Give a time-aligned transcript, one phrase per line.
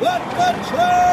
[0.00, 1.08] Let the train!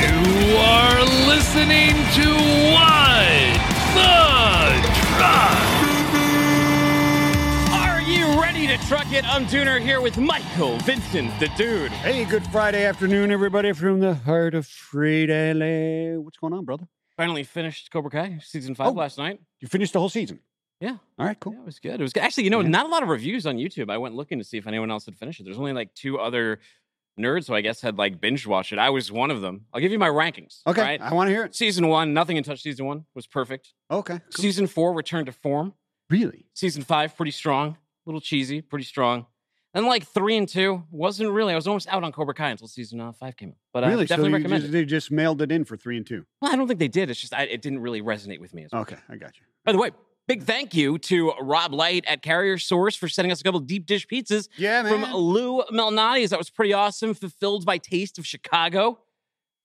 [0.00, 2.26] You are listening to
[2.72, 3.58] What
[3.94, 4.16] the
[5.10, 5.60] Truck.
[7.74, 9.24] Are you ready to truck it?
[9.28, 11.92] I'm Dooner here with Michael Vincent, the dude.
[11.92, 16.18] Hey, good Friday afternoon, everybody, from the heart of Freight LA.
[16.20, 16.86] What's going on, brother?
[17.16, 18.92] Finally finished Cobra Kai season five Oh.
[18.92, 19.40] last night.
[19.60, 20.40] You finished the whole season.
[20.80, 20.96] Yeah.
[21.18, 21.52] All right, cool.
[21.52, 22.00] Yeah, it was good.
[22.00, 22.22] It was good.
[22.22, 22.68] Actually, you know, Yeah.
[22.68, 23.90] not a lot of reviews on YouTube.
[23.90, 25.44] I went looking to see if anyone else had finished it.
[25.44, 26.60] There's only like two other
[27.18, 28.78] nerds who I guess had like binge watched it.
[28.78, 29.66] I was one of them.
[29.74, 30.60] I'll give you my rankings.
[30.66, 31.00] Okay, right?
[31.00, 31.54] I want to hear it.
[31.54, 32.62] Season one, nothing in touch.
[32.62, 33.74] Season one was perfect.
[33.90, 34.42] Okay, cool.
[34.42, 35.74] Season four, returned to form.
[36.08, 36.46] really?
[36.54, 37.70] Season five, pretty strong.
[37.70, 39.26] A little cheesy, pretty strong.
[39.74, 41.52] And like three and two, wasn't really.
[41.52, 43.56] I was almost out on Cobra Kai until season uh, five came out.
[43.72, 44.06] But I really?
[44.06, 44.72] definitely so recommend just, it.
[44.72, 46.24] they just mailed it in for three and two.
[46.40, 47.08] Well, I don't think they did.
[47.10, 48.80] It's just I, it didn't really resonate with me as much.
[48.92, 49.44] Okay, I got you.
[49.64, 49.90] By the way,
[50.30, 53.84] big thank you to Rob Light at Carrier Source for sending us a couple deep
[53.84, 54.92] dish pizzas Yeah, man.
[55.02, 56.30] from Lou Malnati's.
[56.30, 57.14] That was pretty awesome.
[57.14, 59.00] Fulfilled by Taste of Chicago.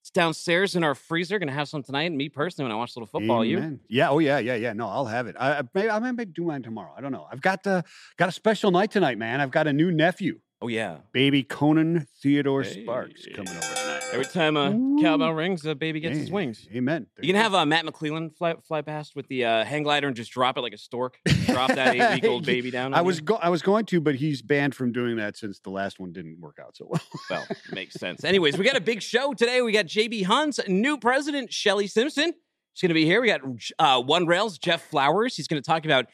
[0.01, 1.37] It's downstairs in our freezer.
[1.39, 2.11] Gonna have some tonight.
[2.11, 3.79] Me personally, when I watch a little football, you Amen.
[3.89, 4.09] Yeah.
[4.09, 4.73] Oh, yeah, yeah, yeah.
[4.73, 5.35] No, I'll have it.
[5.39, 6.93] I, I maybe I might do mine tomorrow.
[6.97, 7.27] I don't know.
[7.31, 7.81] I've got uh,
[8.17, 9.41] got a special night tonight, man.
[9.41, 10.97] I've got a new nephew, Oh yeah.
[11.11, 14.01] baby Conan Theodore Sparks, coming over tonight.
[14.13, 14.97] Every time a Ooh.
[15.01, 16.67] cowbell rings, the baby gets his wings.
[16.73, 17.07] Amen.
[17.15, 20.07] There You can have uh, Matt McClellan fly, fly past with the uh, hang glider
[20.07, 21.17] and just drop it like a stork.
[21.47, 22.93] Drop that eight week old baby down.
[22.93, 25.71] I was go- I was going to, but he's banned from doing that since the
[25.71, 27.01] last one didn't work out so well.
[27.29, 28.23] Well, makes sense.
[28.23, 29.61] Anyways, we got a big show today.
[29.61, 32.33] We got JB Hunt's new president, Shelley Simpson.
[32.73, 33.21] She's going to be here.
[33.21, 33.41] We got
[33.79, 35.35] uh, One Rails, Jeff Flowers.
[35.35, 36.05] He's going to talk about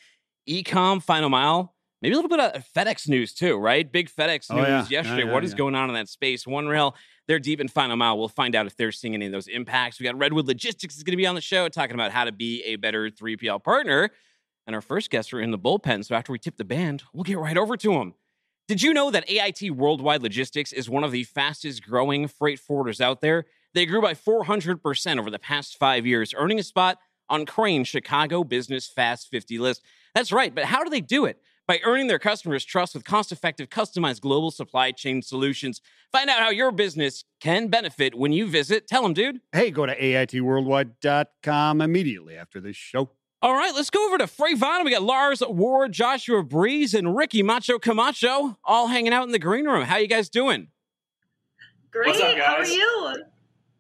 [0.50, 3.90] ecom, final mile, maybe a little bit of FedEx news too, right?
[3.92, 4.78] Big FedEx Oh, news yeah.
[4.82, 5.26] Yeah, yesterday.
[5.28, 5.58] yeah, What is yeah.
[5.58, 6.46] going on in that space?
[6.48, 6.96] One Rail,
[7.28, 8.18] they're deep in final mile.
[8.18, 10.00] We'll find out if they're seeing any of those impacts.
[10.00, 12.32] We got Redwood Logistics is going to be on the show talking about how to
[12.32, 14.10] be a better 3PL partner.
[14.68, 16.06] And our first guests are in the bullpen.
[16.06, 18.14] So after we tip the band, we'll get right over to them.
[18.68, 23.02] Did you know that AIT Worldwide Logistics is one of the fastest growing freight forwarders
[23.02, 23.46] out there?
[23.74, 26.98] They grew by 400% over the past five years, earning a spot
[27.30, 29.82] on Crane's Chicago Business Fast 50 list.
[30.14, 31.38] That's right, but how do they do it?
[31.72, 35.80] By earning their customers' trust with cost effective, customized global supply chain solutions.
[36.12, 38.90] Find out how your business can benefit when you visit.
[38.90, 39.40] Tell them, dude.
[39.54, 43.12] hey, go to AITworldwide.com immediately after this show.
[43.42, 44.84] All right, let's go over to FreightVana.
[44.84, 49.40] We got Lars Ward, Joshua Brees, and Ricky Macho Camacho all hanging out in the
[49.40, 49.86] green room.
[49.86, 50.68] How you guys doing?
[51.90, 52.08] Great.
[52.08, 53.24] What's up, How are you?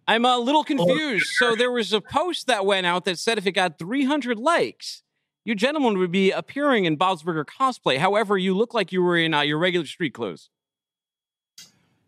[0.07, 1.25] I'm a little oh, confused.
[1.34, 5.03] So there was a post that went out that said if it got 300 likes,
[5.44, 7.97] you gentlemen would be appearing in Bob's Burger cosplay.
[7.97, 10.50] However, you look like you were in uh, your regular street clothes.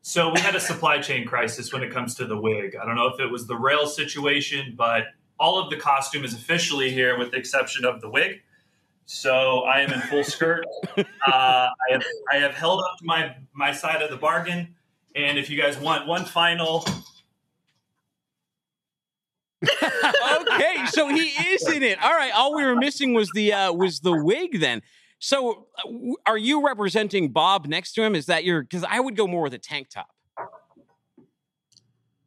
[0.01, 2.75] So we had a supply chain crisis when it comes to the wig.
[2.75, 5.05] I don't know if it was the rail situation, but
[5.39, 8.41] all of the costume is officially here with the exception of the wig.
[9.05, 10.65] So I am in full skirt.
[11.25, 14.75] Uh, I, have, I have held up to my, my side of the bargain.
[15.15, 16.85] And if you guys want one final,
[19.63, 22.01] okay, so he is in it.
[22.03, 24.81] All right, all we were missing was the uh, was the wig then.
[25.19, 28.15] So uh, w- are you representing Bob next to him?
[28.15, 30.09] Is that your because I would go more with a tank top.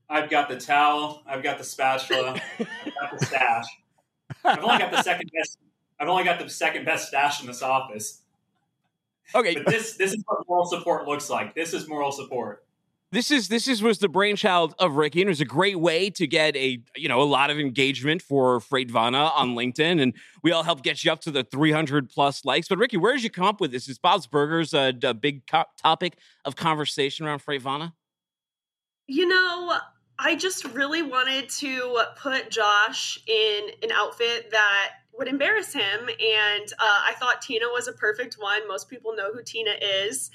[0.09, 3.65] I've got the towel, I've got the spatula, I've got the stash.
[4.45, 5.59] I've only got the second best.
[5.99, 8.23] I've only got the second best stash in this office.
[9.35, 11.55] Okay, But this this is what moral support looks like.
[11.55, 12.66] This is moral support.
[13.13, 16.11] This is this is was the brainchild of Ricky, and it was a great way
[16.11, 20.15] to get a you know a lot of engagement for Freight Vana on LinkedIn, and
[20.43, 22.69] we all helped get you up to the 300 plus likes.
[22.69, 23.89] But Ricky, where did you come up with this?
[23.89, 27.95] Is Bob's Burgers a, a big co- topic of conversation around Freight Vana?
[29.07, 29.79] You know,
[30.19, 36.01] I just really wanted to put Josh in an outfit that would embarrass him.
[36.01, 38.67] And uh, I thought Tina was a perfect one.
[38.69, 40.31] Most people know who Tina is.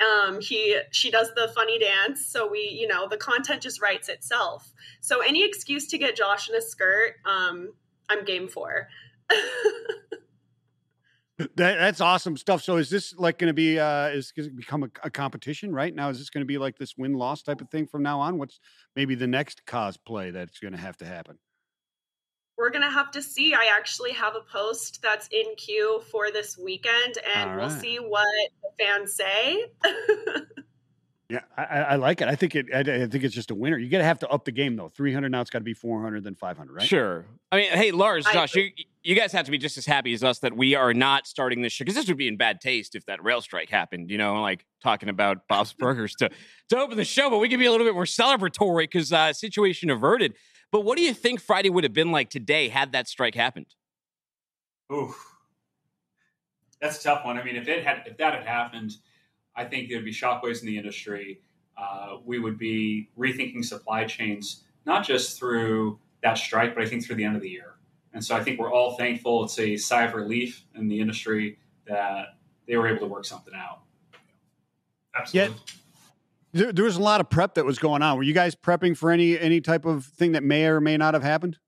[0.00, 4.08] Um, he she does the funny dance, so we you know the content just writes
[4.08, 4.72] itself.
[5.00, 7.72] So any excuse to get Josh in a skirt, um,
[8.08, 8.88] I'm game for.
[11.38, 12.62] That, that's awesome stuff.
[12.62, 15.70] So is this like going to be uh is going to become a, a competition
[15.70, 16.08] right now?
[16.08, 18.38] Is this going to be like this win loss type of thing from now on?
[18.38, 18.58] What's
[18.94, 21.38] maybe the next cosplay that's going to have to happen?
[22.56, 23.54] We're gonna have to see.
[23.54, 27.96] I actually have a post that's in queue for this weekend, and All we'll see
[27.96, 28.26] what
[28.62, 29.66] the fans say.
[31.28, 32.28] Yeah, I, I I like it.
[32.28, 32.66] I think it.
[32.72, 33.76] I, I think it's just a winner.
[33.76, 34.88] You got to have to up the game though.
[34.88, 35.40] Three hundred now.
[35.40, 36.86] It's got to be four hundred, then five hundred, right?
[36.86, 37.24] Sure.
[37.50, 38.70] I mean, hey, Lars, I Josh, you,
[39.02, 41.62] you guys have to be just as happy as us that we are not starting
[41.62, 44.08] this show because this would be in bad taste if that rail strike happened.
[44.08, 46.30] You know, like talking about Bob's Burgers to
[46.68, 49.32] to open the show, but we can be a little bit more celebratory because uh,
[49.32, 50.34] situation averted.
[50.72, 53.74] But what do you think Friday would have been like today had that strike happened?
[54.92, 55.34] Oof.
[56.80, 57.38] That's a tough one.
[57.38, 58.92] I mean, if it had if that had happened,
[59.54, 61.40] I think there'd be shockwaves in the industry.
[61.76, 67.04] Uh, we would be rethinking supply chains, not just through that strike, but I think
[67.04, 67.74] through the end of the year.
[68.12, 69.44] And so I think we're all thankful.
[69.44, 73.54] It's a sigh of relief in the industry that they were able to work something
[73.54, 73.80] out.
[75.18, 75.56] Absolutely.
[76.56, 78.16] There, there was a lot of prep that was going on.
[78.16, 81.12] Were you guys prepping for any any type of thing that may or may not
[81.12, 81.58] have happened?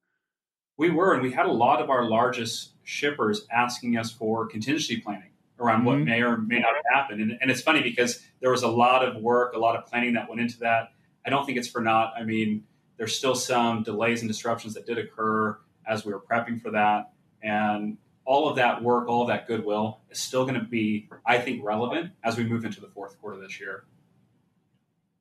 [0.79, 4.97] We were, and we had a lot of our largest shippers asking us for contingency
[4.97, 5.31] planning
[5.61, 6.05] around what Mhm.
[6.05, 7.21] may or may not happen.
[7.21, 10.15] And, and it's funny because there was a lot of work, a lot of planning
[10.15, 10.93] that went into that.
[11.27, 12.15] I don't think it's for naught.
[12.17, 12.65] I mean,
[12.97, 17.13] there's still some delays and disruptions that did occur as we were prepping for that.
[17.43, 21.39] And all of that work, all of that goodwill is still going to be, I
[21.39, 23.85] think, relevant as we move into the fourth quarter this year.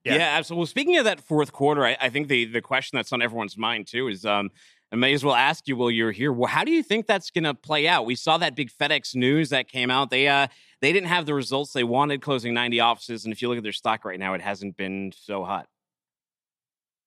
[0.08, 0.38] Yeah, Yeah.
[0.38, 0.60] absolutely.
[0.62, 3.58] Well, speaking of that fourth quarter, I, I think the the question that's on everyone's
[3.58, 4.52] mind too is um
[4.92, 6.32] I may as well ask you while you're here.
[6.32, 8.06] Well, how do you think that's going to play out?
[8.06, 10.10] We saw that big FedEx news that came out.
[10.10, 10.48] They uh
[10.82, 13.64] they didn't have the results they wanted, closing 90 offices, and if you look at
[13.64, 15.68] their stock right now, it hasn't been so hot.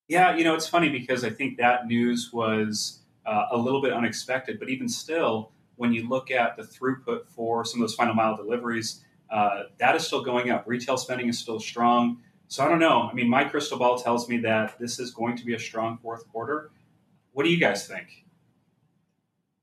[0.08, 3.93] Yeah, you know, it's funny because I think that news was uh, a little bit
[3.93, 8.14] unexpected, but even still, when you look at the throughput for some of those final
[8.14, 10.64] mile deliveries, uh, that is still going up.
[10.67, 12.19] Retail spending is still strong.
[12.50, 13.02] So I don't know.
[13.02, 15.99] I mean, my crystal ball tells me that this is going to be a strong
[16.02, 16.73] fourth quarter.
[17.32, 18.25] What do you guys think?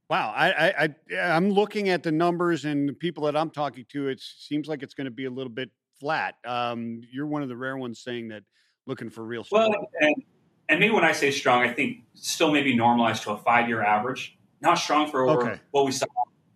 [0.10, 3.86] Wow, I, I, I I'm looking at the numbers and the people that I'm talking
[3.90, 4.08] to.
[4.08, 5.70] It seems like it's going to be a little bit
[6.00, 6.36] flat.
[6.46, 8.44] Um, you're one of the rare ones saying that
[8.86, 9.46] looking for real.
[9.52, 9.70] Well,
[10.00, 10.16] and,
[10.70, 13.84] and maybe when I say strong, I think still maybe normalized to a five year
[13.84, 14.38] average.
[14.62, 15.60] Not strong for Okay.
[15.72, 16.06] what we saw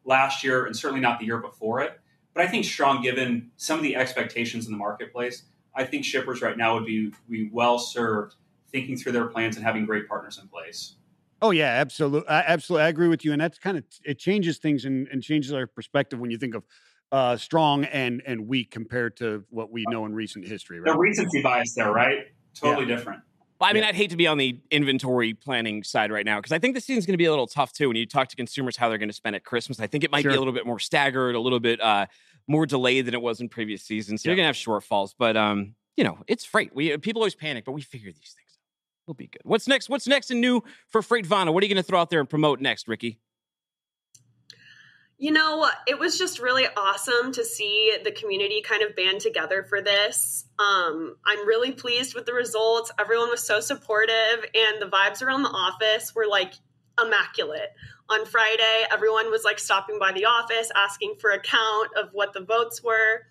[0.06, 2.00] last year and certainly not the year before it.
[2.33, 5.44] But I think strong given some of the expectations in the marketplace.
[5.75, 8.35] I think shippers right now would be, be well served
[8.71, 10.95] thinking through their plans and having great partners in place.
[11.41, 12.85] Oh yeah, absolutely, absolutely.
[12.85, 15.65] I agree with you, and that's kind of it changes things and, and changes our
[15.65, 16.63] perspective when you think of
[17.12, 20.79] uh, strong and and weak compared to what we know in recent history.
[20.83, 22.25] The recency bias there, right?
[22.53, 23.21] Totally different.
[23.59, 23.89] Well, I mean, Yeah.
[23.89, 26.81] I'd hate to be on the inventory planning side right now because I think the
[26.81, 27.88] season's going to be a little tough too.
[27.88, 30.12] When you talk to consumers how they're going to spend at Christmas, I think it
[30.12, 32.07] might be a little bit more staggered, a little bit uh,
[32.51, 34.21] more delayed than it was in previous seasons.
[34.21, 36.75] So you're going to have shortfalls, but um, you know, it's freight.
[36.75, 39.07] We people always panic, but we figure these things out.
[39.07, 39.42] We'll be good.
[39.44, 39.89] What's next?
[39.89, 41.51] What's next and new for Freight Vana?
[41.51, 43.19] What are you going to throw out there and promote next, Ricky?
[45.18, 49.62] You know, it was just really awesome to see the community kind of band together
[49.62, 50.45] for this.
[50.57, 52.92] Um, I'm really pleased with the results.
[53.00, 56.54] Everyone was so supportive, and the vibes around the office were like
[56.99, 57.69] immaculate.
[58.09, 62.33] On Friday, everyone was like stopping by the office, asking for a count of what
[62.33, 63.21] the votes were.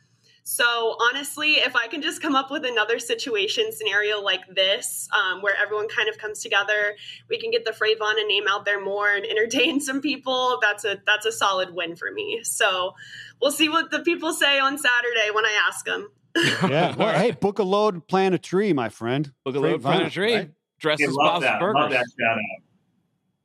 [0.43, 5.43] So, honestly, if I can just come up with another situation scenario like this, um,
[5.43, 6.97] where everyone kind of comes together,
[7.29, 10.59] we can get the FreightVana name out there more and entertain some people.
[10.63, 12.41] That's a that's a solid win for me.
[12.43, 12.95] So,
[13.41, 16.11] we'll see what the people say on Saturday when I ask them.
[16.37, 16.97] yeah.
[16.97, 19.31] Well, hey, book a load, plant a tree, my friend.
[19.45, 20.35] Book a Great load, plant a tree.
[20.35, 20.51] right?
[20.79, 21.61] Dress Okay, as love Bob's.
[21.61, 21.75] Burgers.
[21.81, 22.63] Love that shout out.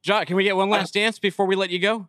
[0.06, 2.08] John, can we get one last dance before we let you go?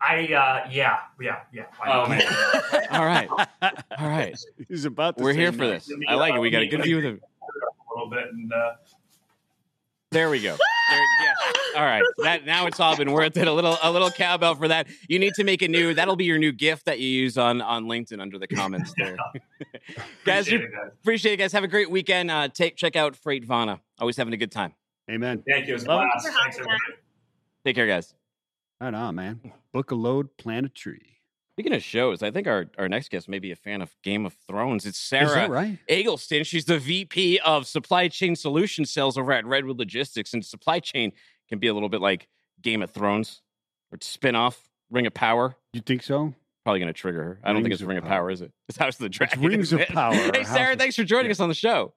[0.00, 1.66] I uh, yeah yeah yeah.
[1.86, 2.22] Oh man.
[2.92, 4.34] All right, all right.
[4.68, 5.18] He's about.
[5.18, 5.90] To We're here for this.
[6.08, 6.38] I like it.
[6.38, 7.08] We got a good view of the.
[7.10, 8.72] a little bit and uh,
[10.12, 10.56] There we go.
[10.90, 11.78] There, yeah.
[11.80, 12.02] All right.
[12.22, 13.46] That now it's all been worth it.
[13.48, 14.86] A little a little cowbell for that.
[15.08, 15.92] You need to make a new.
[15.92, 19.16] That'll be your new gift that you use on on LinkedIn under the comments there.
[20.24, 20.90] guys, appreciate you- it, guys.
[21.02, 21.52] appreciate it, guys.
[21.52, 22.30] Have a great weekend.
[22.30, 23.80] Uh, take check out Freight Vana.
[23.98, 24.72] Always having a good time.
[25.10, 25.42] Amen.
[25.48, 25.72] Thank you.
[25.72, 26.08] It was a Love it.
[26.12, 26.24] blast.
[26.26, 26.78] Thanks for Thanks, having us.
[26.86, 27.02] everybody.
[27.64, 28.14] Take care, guys.
[28.80, 29.40] Right on, man.
[29.72, 31.00] Book a load, plant a tree.
[31.54, 34.26] Speaking of shows, I think our, our next guest may be a fan of Game
[34.26, 34.84] of Thrones.
[34.84, 35.78] It's Sarah that right?
[35.88, 36.44] Eggleston.
[36.44, 40.34] She's the VP of Supply Chain Solution Sales over at Redwood Logistics.
[40.34, 41.12] And supply chain
[41.48, 42.28] can be a little bit like
[42.60, 43.40] Game of Thrones
[43.90, 45.56] or spin-off, Ring of Power.
[45.72, 46.34] You think so?
[46.64, 47.40] Probably going to trigger her.
[47.42, 48.10] I don't think it's of Ring of Power.
[48.24, 48.52] Power, is it?
[48.68, 49.40] It's House of the Dragon.
[49.40, 49.80] Rings of?
[49.88, 51.32] Power, Hey, Sarah, of- thanks for joining yeah.
[51.32, 51.94] us on the show.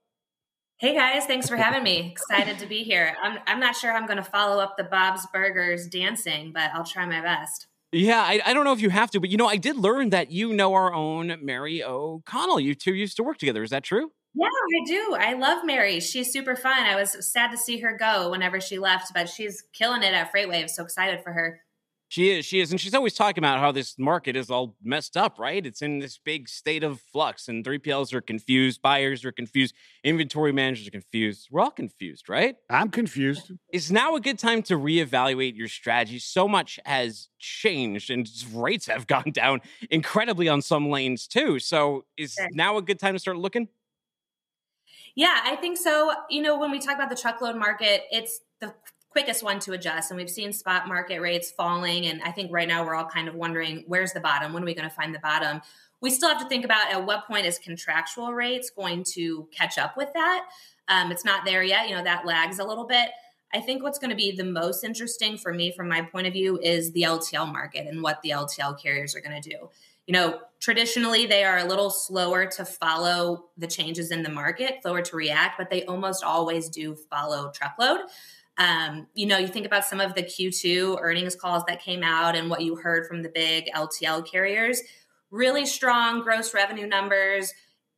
[0.79, 2.09] Hey guys, thanks for having me.
[2.09, 3.13] Excited to be here.
[3.21, 6.85] I'm I'm not sure I'm going to follow up the Bob's Burgers dancing, but I'll
[6.85, 7.67] try my best.
[7.91, 10.11] Yeah, I, I don't know if you have to, but you know, I did learn
[10.11, 12.61] that you know our own Mary O'Connell.
[12.61, 13.61] You two used to work together.
[13.61, 14.13] Is that true?
[14.33, 15.17] Yeah, I do.
[15.19, 15.99] I love Mary.
[15.99, 16.85] She's super fun.
[16.85, 20.31] I was sad to see her go whenever she left, but she's killing it at
[20.31, 20.69] Freightwave.
[20.69, 21.59] So excited for her.
[22.09, 22.43] She is.
[22.43, 22.71] She is.
[22.71, 25.63] And she's always talking about how this market is all messed up, right?
[25.63, 30.51] It's in this big state of flux, and 3PLs are confused, buyers are confused, inventory
[30.51, 31.47] managers are confused.
[31.51, 32.55] We're all confused, right?
[32.67, 33.51] I'm confused.
[33.71, 36.17] Is now a good time to reevaluate your strategy?
[36.17, 39.61] So much has changed, and rates have gone down
[39.91, 41.59] incredibly on some lanes too.
[41.59, 42.47] So, is Sure.
[42.53, 43.67] now a good time to start looking?
[45.15, 46.11] Yeah, I think so.
[46.29, 48.73] You know, when we talk about the truckload market, it's the
[49.09, 50.11] quickest one to adjust.
[50.11, 52.05] And we've seen spot market rates falling.
[52.05, 54.53] And I think right now we're all kind of wondering where's the bottom?
[54.53, 55.61] When are we going to find the bottom?
[56.01, 59.77] We still have to think about at what point is contractual rates going to catch
[59.77, 60.45] up with that.
[60.87, 61.89] Um, it's not there yet.
[61.89, 63.09] You know, that lags a little bit.
[63.53, 66.33] I think what's going to be the most interesting for me, from my point of
[66.33, 69.69] view, is the LTL market and what the LTL carriers are going to do.
[70.05, 74.81] You know, traditionally they are a little slower to follow the changes in the market,
[74.81, 78.01] slower to react, but they almost always do follow truckload.
[78.59, 82.35] Um, you know, you think about some of the Q2 earnings calls that came out
[82.35, 84.81] and what you heard from the big LTL carriers.
[85.31, 87.53] Really strong gross revenue numbers,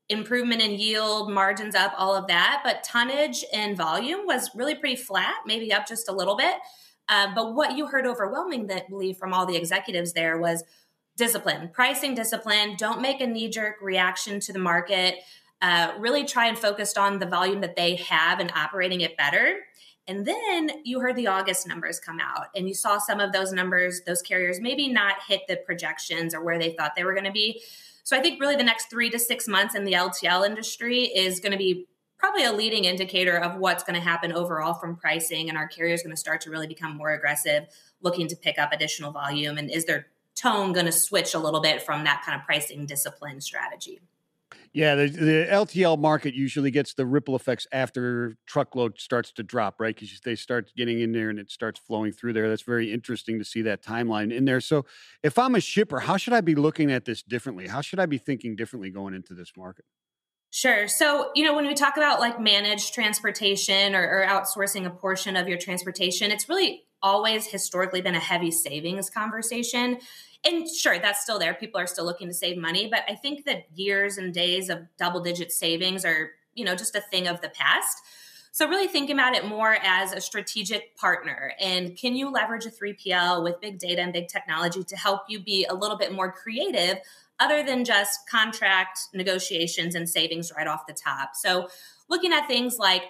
[0.07, 2.61] improvement in yield, margins up, all of that.
[2.63, 6.55] But tonnage and volume was really pretty flat, maybe up just a little bit.
[7.09, 10.63] Uh, but what you heard overwhelmingly from all the executives there was
[11.17, 12.75] discipline, pricing discipline.
[12.77, 15.15] Don't make a knee jerk reaction to the market.
[15.61, 19.59] Uh, really try and focus on the volume that they have and operating it better.
[20.11, 23.53] And then you heard the August numbers come out, and you saw some of those
[23.53, 27.23] numbers, those carriers maybe not hit the projections or where they thought they were going
[27.23, 27.63] to be.
[28.03, 31.39] So I think really the next three to six months in the LTL industry is
[31.39, 31.87] going to be
[32.17, 35.47] probably a leading indicator of what's going to happen overall from pricing.
[35.47, 37.67] And our carriers going to start to really become more aggressive,
[38.01, 39.57] looking to pick up additional volume.
[39.57, 42.85] And is their tone going to switch a little bit from that kind of pricing
[42.85, 44.01] discipline strategy?
[44.73, 49.81] Yeah, the, the LTL market usually gets the ripple effects after truckload starts to drop,
[49.81, 49.93] right?
[49.93, 52.47] Because they start getting in there and it starts flowing through there.
[52.47, 54.61] That's very interesting to see that timeline in there.
[54.61, 54.85] So,
[55.23, 57.67] if I'm a shipper, how should I be looking at this differently?
[57.67, 59.83] How should I be thinking differently going into this market?
[60.51, 60.87] Sure.
[60.87, 65.35] So, you know, when we talk about like managed transportation or, or outsourcing a portion
[65.35, 69.97] of your transportation, it's really always historically been a heavy savings conversation
[70.43, 71.53] and sure that's still there.
[71.53, 74.79] People are still looking to save money but i think that years and days of
[74.97, 77.97] double digit savings are you know just a thing of the past.
[78.53, 81.53] So really thinking about it more as a strategic partner.
[81.57, 85.39] And can you leverage a 3pl with big data and big technology to help you
[85.39, 86.97] be a little bit more creative
[87.39, 91.31] other than just contract negotiations and savings right off the top?
[91.35, 91.69] So
[92.09, 93.03] looking at things like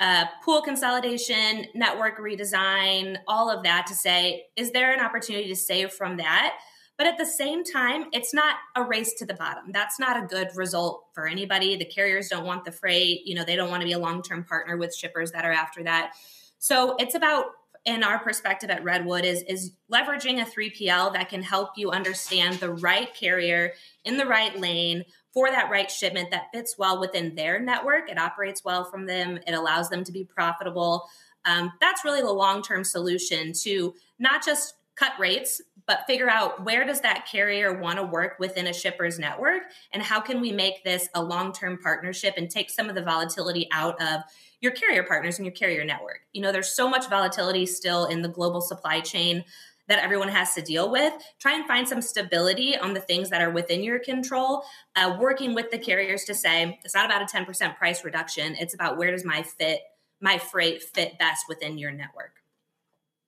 [0.00, 5.56] uh, pool consolidation, network redesign, all of that to say, is there an opportunity to
[5.56, 6.56] save from that?
[6.96, 9.70] But at the same time, it's not a race to the bottom.
[9.70, 11.76] That's not a good result for anybody.
[11.76, 13.20] The carriers don't want the freight.
[13.24, 15.52] You know, they don't want to be a long term partner with shippers that are
[15.52, 16.12] after that.
[16.58, 17.46] So it's about
[17.84, 22.56] in our perspective at Redwood is is leveraging a 3PL that can help you understand
[22.56, 23.72] the right carrier
[24.04, 25.04] in the right lane
[25.38, 28.10] for that right shipment that fits well within their network.
[28.10, 29.38] It operates well from them.
[29.46, 31.08] It allows them to be profitable.
[31.44, 36.64] Um, that's really the long term solution to not just cut rates but figure out
[36.64, 40.50] where does that carrier want to work within a shipper's network and how can we
[40.50, 44.22] make this a long-term partnership and take some of the volatility out of
[44.60, 48.22] your carrier partners and your carrier network you know there's so much volatility still in
[48.22, 49.44] the global supply chain
[49.88, 51.12] that everyone has to deal with.
[51.40, 54.62] Try and find some stability on the things that are within your control.
[54.94, 58.54] Uh, working with the carriers to say it's not about a 10% price reduction.
[58.58, 59.80] It's about where does my fit
[60.20, 62.42] my freight fit best within your network.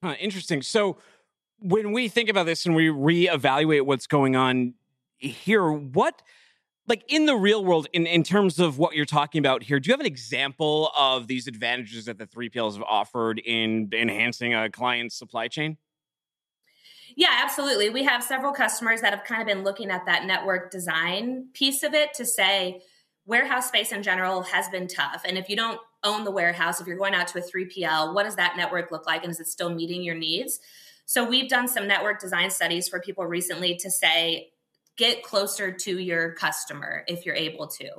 [0.02, 0.62] Huh, interesting.
[0.62, 0.98] So
[1.60, 4.74] when we think about this and we reevaluate what's going on
[5.18, 6.22] here, what
[6.86, 9.88] like in the real world, in, in terms of what you're talking about here, do
[9.88, 14.68] you have an example of these advantages that the 3PLs have offered in enhancing a
[14.68, 15.76] client's supply chain?
[17.20, 17.90] Yeah, absolutely.
[17.90, 21.82] We have several customers that have kind of been looking at that network design piece
[21.82, 22.80] of it to say
[23.26, 25.20] warehouse space in general has been tough.
[25.26, 28.22] And if you don't own the warehouse, if you're going out to a 3PL, what
[28.22, 29.22] does that network look like?
[29.22, 30.60] And is it still meeting your needs?
[31.04, 34.48] So we've done some network design studies for people recently to say,
[34.96, 37.90] get closer to your customer if you're able to.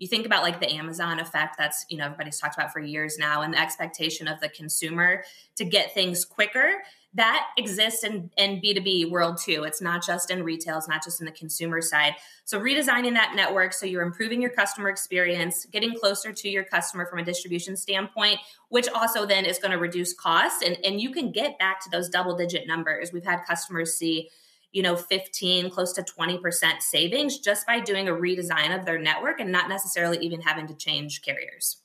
[0.00, 3.18] You think about like the Amazon effect that's, you know, everybody's talked about for years
[3.18, 5.22] now and the expectation of the consumer
[5.56, 6.82] to get things quicker
[7.14, 9.64] that exists in, in b2b world too.
[9.64, 12.14] It's not just in retail it's not just in the consumer side.
[12.44, 17.06] So redesigning that network so you're improving your customer experience getting closer to your customer
[17.06, 18.38] from a distribution standpoint
[18.68, 21.90] which also then is going to reduce costs and, and you can get back to
[21.90, 23.12] those double digit numbers.
[23.12, 24.30] We've had customers see
[24.72, 29.40] you know 15 close to 20% savings just by doing a redesign of their network
[29.40, 31.82] and not necessarily even having to change carriers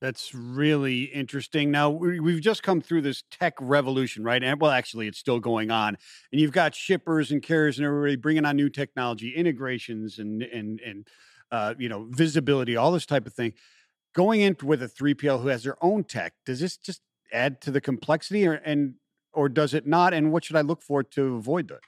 [0.00, 1.70] that's really interesting.
[1.70, 4.42] Now we've just come through this tech revolution, right?
[4.42, 5.96] And well, actually, it's still going on.
[6.30, 10.80] And you've got shippers and carriers and everybody bringing on new technology, integrations, and and
[10.80, 11.08] and
[11.50, 13.54] uh, you know visibility, all this type of thing.
[14.14, 17.00] Going in with a 3PL who has their own tech, does this just
[17.32, 18.94] add to the complexity, or and
[19.36, 20.14] or does it not?
[20.14, 21.80] And what should I look for to avoid that?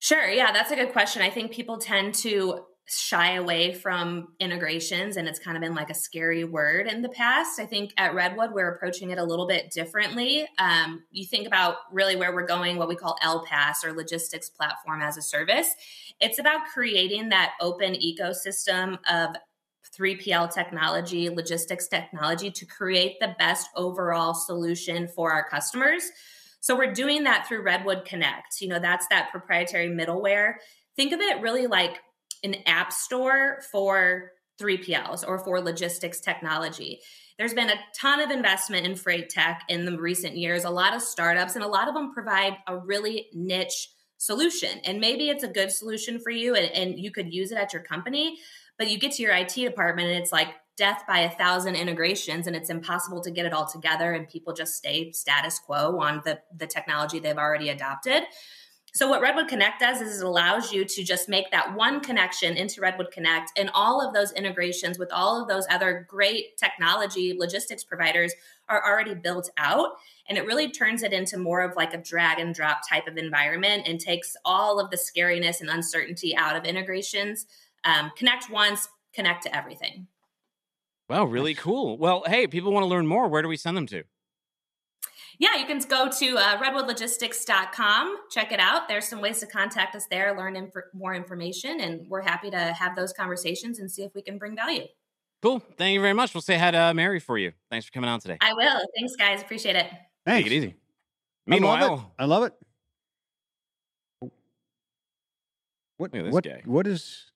[0.00, 0.28] Sure.
[0.28, 1.22] Yeah, that's a good question.
[1.22, 5.88] I think people tend to shy away from integrations and it's kind of been like
[5.88, 7.60] a scary word in the past.
[7.60, 10.46] I think at Redwood, we're approaching it a little bit differently.
[10.58, 15.00] Um, you think about really where we're going, what we call LPaaS or logistics platform
[15.00, 15.68] as a service.
[16.20, 19.36] It's about creating that open ecosystem of
[19.98, 26.10] 3PL technology, logistics technology to create the best overall solution for our customers.
[26.60, 28.60] So we're doing that through Redwood Connect.
[28.60, 30.54] You know, that's that proprietary middleware.
[30.96, 31.98] Think of it really like
[32.44, 37.00] an app store for 3PLs or for logistics technology.
[37.38, 40.94] There's been a ton of investment in freight tech in the recent years, a lot
[40.94, 44.78] of startups, and a lot of them provide a really niche solution.
[44.84, 47.72] And maybe it's a good solution for you and, and you could use it at
[47.72, 48.38] your company,
[48.82, 52.48] but you get to your IT department and it's like death by a thousand integrations
[52.48, 56.20] and it's impossible to get it all together and people just stay status quo on
[56.24, 58.24] the, the technology they've already adopted.
[58.92, 62.56] So what Redwood Connect does is it allows you to just make that one connection
[62.56, 67.36] into Redwood Connect and all of those integrations with all of those other great technology
[67.38, 68.34] logistics providers
[68.68, 69.90] are already built out
[70.28, 73.16] and it really turns it into more of like a drag and drop type of
[73.16, 77.46] environment and takes all of the scariness and uncertainty out of integrations.
[77.84, 80.06] Um, connect once, connect to everything.
[81.08, 81.98] Wow, really cool.
[81.98, 83.28] Well, hey, people want to learn more.
[83.28, 84.04] Where do we send them to?
[85.42, 88.86] yeah, you can go to uh, redwoodlogistics.com, check it out.
[88.86, 92.56] There's some ways to contact us there, learn inf- more information, and we're happy to
[92.56, 94.84] have those conversations and see if we can bring value.
[95.42, 95.60] Cool.
[95.76, 96.32] Thank you very much.
[96.32, 97.50] We'll say hi to uh, Mary for you.
[97.72, 98.38] Thanks for coming on today.
[98.40, 98.86] I will.
[98.96, 99.42] Thanks, guys.
[99.42, 99.86] Appreciate it.
[100.24, 100.48] Thanks.
[100.48, 100.66] Take it easy.
[100.66, 101.50] I love it.
[101.50, 102.52] Meanwhile, I love it.
[104.20, 104.30] What?
[106.12, 106.44] Look at this what?
[106.44, 106.62] guy.
[106.64, 107.31] What is?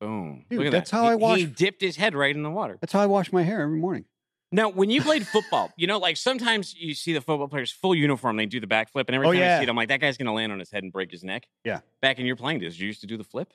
[0.00, 0.44] Boom.
[0.50, 0.96] Dude, Look at that's that.
[0.96, 2.78] how He- I wash- He dipped his head right in the water.
[2.80, 4.04] That's how I wash my hair every morning.
[4.52, 7.94] Now, when you played football, you know, like sometimes you see the football players full
[7.96, 10.00] uniform, they do the backflip, and every Oh, time I see it, I'm like, that
[10.00, 11.48] guy's going to land on his head and break his neck.
[11.64, 11.80] Yeah.
[12.00, 13.52] Back in your playing days, you used to do the flip.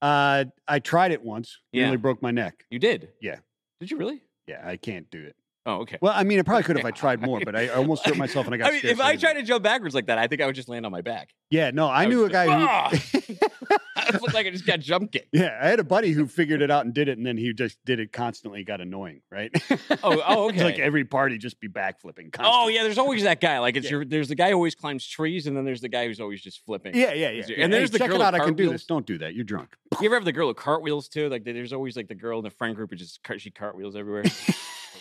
[0.00, 1.58] Uh, I tried it once.
[1.72, 1.82] Yeah.
[1.84, 2.64] Nearly broke my neck.
[2.70, 3.08] You did.
[3.20, 3.40] Yeah.
[3.80, 4.22] Did you really?
[4.46, 5.36] Yeah, I can't do it.
[5.66, 5.98] Oh, okay.
[6.00, 8.46] Well, I mean, I probably could if I tried more, but I almost hurt myself
[8.46, 10.40] and I got I mean, if I tried to jump backwards like that, I think
[10.40, 11.34] I would just land on my back.
[11.50, 13.34] yeah, no, I I knew a guy like, who.
[13.36, 13.76] Ah!
[13.96, 15.28] I looked like I just got jump kicked.
[15.32, 17.52] yeah, I had a buddy who figured it out and did it, and then he
[17.52, 18.64] just did it constantly.
[18.64, 19.50] Got annoying, right?
[20.02, 20.64] Oh, oh, okay.
[20.64, 22.28] like every party just be backflipping.
[22.28, 22.50] Oh, constantly.
[22.52, 23.58] Oh yeah, there's always that guy.
[23.58, 23.90] Like it's Yeah.
[23.90, 26.40] your there's the guy who always climbs trees, and then there's the guy who's always
[26.40, 26.94] just flipping.
[26.96, 27.40] Yeah, yeah, yeah.
[27.40, 27.64] Is there- yeah.
[27.64, 28.34] and there's Hey, the check girl it out.
[28.34, 28.86] I can do this.
[28.86, 29.34] Don't do that.
[29.34, 29.76] You're drunk.
[30.00, 31.28] You ever have the girl with cartwheels too?
[31.28, 34.24] Like there's always like the girl in the friend group who just she cartwheels everywhere.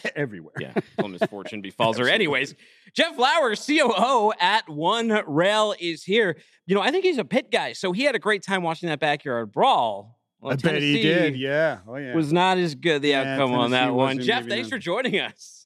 [0.16, 0.54] Everywhere.
[0.60, 2.08] yeah, well, misfortune befalls her.
[2.08, 2.56] Anyways,
[2.94, 6.38] Jeff Flowers, COO at One Rail, is here.
[6.66, 8.90] You know, I think he's a Pitt guy, so he had a great time watching
[8.90, 10.20] that backyard brawl.
[10.40, 11.36] Well, I bet he did.
[11.38, 11.80] Yeah.
[11.88, 12.16] Oh yeah.
[12.16, 14.20] Was not as good the Yeah, outcome on that one.
[14.20, 14.76] Jeff, thanks not.
[14.76, 15.66] for joining us.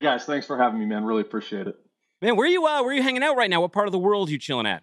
[0.00, 1.04] Guys, thanks for having me, man.
[1.04, 1.76] Really appreciate it.
[2.22, 3.60] Man, where are you uh, where are you hanging out right now?
[3.60, 4.82] What part of the world you chilling at?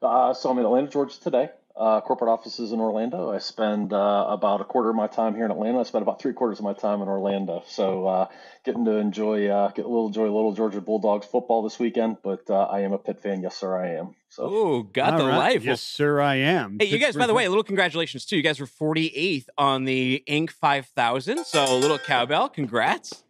[0.00, 1.50] Uh, so I'm in Atlanta, Georgia today.
[1.78, 3.30] Uh, corporate offices in Orlando.
[3.30, 5.78] I spend uh, about a quarter of my time here in Atlanta.
[5.78, 7.62] I spend about three quarters of my time in Orlando.
[7.68, 8.26] So uh,
[8.64, 12.16] getting to enjoy, uh, get a little enjoy little Georgia Bulldogs football this weekend.
[12.24, 13.42] But uh, I am a Pitt fan.
[13.42, 14.16] Yes, sir, I am.
[14.28, 15.36] So Oh, got All the right.
[15.54, 15.64] life.
[15.64, 16.20] Yes, sir.
[16.20, 16.78] I am.
[16.80, 18.36] Hey, you guys, by the way, a little congratulations too.
[18.36, 20.50] You guys were 48th on the Inc.
[20.50, 21.44] 5000.
[21.44, 22.48] So a little cowbell.
[22.48, 23.22] Congrats.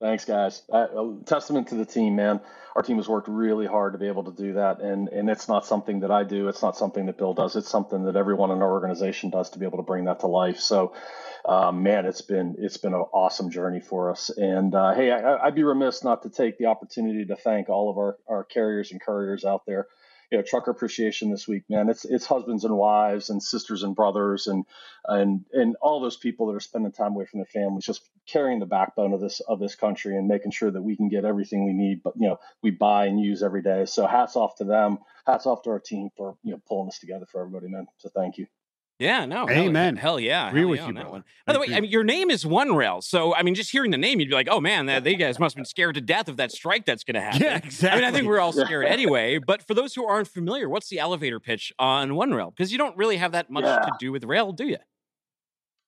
[0.00, 0.62] Thanks, guys.
[0.72, 2.40] Uh, a testament to the team, man.
[2.78, 5.48] Our team has worked really hard to be able to do that, and and it's
[5.48, 6.46] not something that I do.
[6.46, 7.56] It's not something that Bill does.
[7.56, 10.28] It's something that everyone in our organization does to be able to bring that to
[10.28, 10.60] life.
[10.60, 10.94] So,
[11.44, 14.30] um, man, it's been it's been an awesome journey for us.
[14.30, 17.90] And uh, hey, I, I'd be remiss not to take the opportunity to thank all
[17.90, 19.88] of our our carriers and couriers out there.
[20.30, 21.88] You know, trucker appreciation this week, man.
[21.88, 24.64] It's it's husbands and wives and sisters and brothers and
[25.06, 28.58] and and all those people that are spending time away from their families, just carrying
[28.58, 31.64] the backbone of this of this country and making sure that we can get everything
[31.64, 33.86] we need, but you know we buy and use every day.
[33.86, 34.98] So hats off to them.
[35.26, 37.86] Hats off to our team for you know pulling this together for everybody, man.
[37.98, 38.46] So thank you.
[38.98, 39.48] Yeah, no.
[39.48, 39.96] Amen.
[39.96, 40.48] Hell, yeah.
[40.48, 41.24] Agree hell with yeah you, on that one.
[41.46, 41.68] By the way.
[41.72, 43.00] I mean, your name is One Rail.
[43.00, 45.38] So, I mean, just hearing the name, you'd be like, oh, man, that, they guys
[45.38, 47.42] must have been scared to death of that strike that's going to happen.
[47.42, 47.90] Yeah, exactly.
[47.90, 49.38] I mean, I think we're all scared anyway.
[49.38, 52.50] But for those who aren't familiar, what's the elevator pitch on One Rail?
[52.50, 53.78] Because you don't really have that much Yeah.
[53.78, 54.78] to do with rail, do you?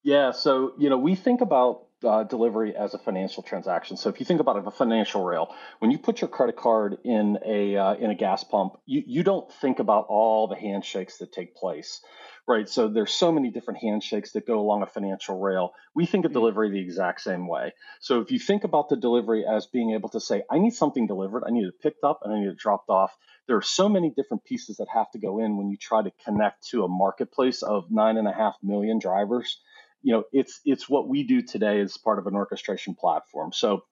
[0.02, 3.96] Yeah, so you know we think about uh, delivery as a financial transaction.
[3.96, 6.98] So if you think about it, a financial rail, when you put your credit card
[7.04, 11.18] in a uh, in a gas pump, you you don't think about all the handshakes
[11.18, 12.00] that take place,
[12.48, 12.68] right?
[12.68, 15.72] So there's so many different handshakes that go along a financial rail.
[15.94, 17.72] We think of delivery the exact same way.
[18.00, 21.06] So if you think about the delivery as being able to say, I need something
[21.06, 23.16] delivered, I need it picked up, and I need it dropped off.
[23.46, 26.12] There are so many different pieces that have to go in when you try to
[26.24, 29.60] connect to a marketplace of nine and a half million drivers
[30.02, 33.52] you know it's it's what we do today as part of an orchestration platform.
[33.52, 33.84] So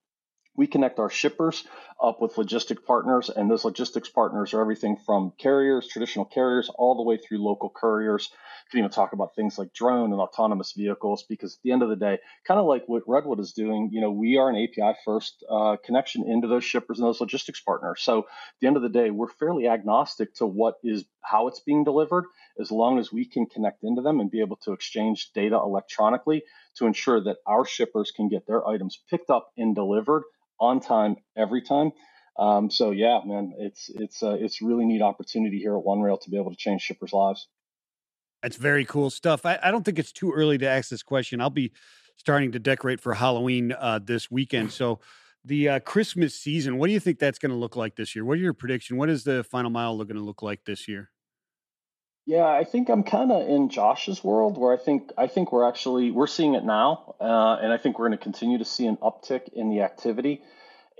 [0.56, 1.64] we connect our shippers
[2.00, 6.96] up with logistic partners, and those logistics partners are everything from carriers, traditional carriers, all
[6.96, 8.30] the way through local couriers.
[8.66, 11.82] You can even talk about things like drone and autonomous vehicles, because at the end
[11.82, 14.56] of the day, kind of like what Redwood is doing, you know, we are an
[14.56, 18.00] API first uh, connection into those shippers and those logistics partners.
[18.02, 18.24] So at
[18.60, 22.24] the end of the day, we're fairly agnostic to what is how it's being delivered,
[22.60, 26.42] as long as we can connect into them and be able to exchange data electronically
[26.76, 30.22] to ensure that our shippers can get their items picked up and delivered
[30.60, 31.92] on time every time.
[32.38, 36.18] Um, so yeah, man, it's it's uh, it's really neat opportunity here at One Rail
[36.18, 37.48] to be able to change shippers' lives.
[38.42, 39.44] That's very cool stuff.
[39.44, 41.40] I, I don't think it's too early to ask this question.
[41.40, 41.72] I'll be
[42.16, 44.72] starting to decorate for Halloween uh, this weekend.
[44.72, 45.00] So
[45.44, 48.24] the uh, Christmas season, what do you think that's going to look like this year?
[48.24, 48.96] What are your prediction?
[48.96, 51.10] What is the final mile going to look like this year?
[52.28, 55.66] Yeah, I think I'm kind of in Josh's world where I think I think we're
[55.66, 58.84] actually we're seeing it now, uh, and I think we're going to continue to see
[58.84, 60.42] an uptick in the activity.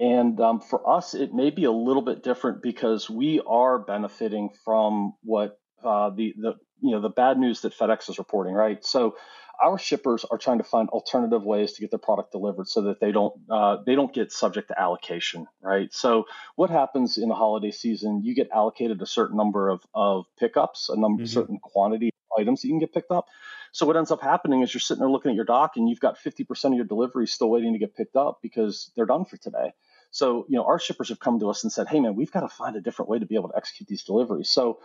[0.01, 4.49] And um, for us, it may be a little bit different because we are benefiting
[4.65, 8.83] from what uh, the the you know the bad news that FedEx is reporting, right?
[8.83, 9.17] So
[9.63, 13.01] our shippers are trying to find alternative ways to get their product delivered so that
[13.01, 15.93] they don't uh, they don't get subject to allocation, right?
[15.93, 16.25] So
[16.57, 18.23] what happens in the holiday season?
[18.25, 21.33] You get allocated a certain number of, of pickups, a number mm-hmm.
[21.33, 23.27] certain quantity of items that you can get picked up.
[23.73, 26.01] So what ends up happening is you're sitting there looking at your dock and you've
[26.01, 29.37] got 50% of your deliveries still waiting to get picked up because they're done for
[29.37, 29.73] today.
[30.11, 32.41] So, you know, our shippers have come to us and said, hey, man, we've got
[32.41, 34.51] to find a different way to be able to execute these deliveries.
[34.51, 34.81] So,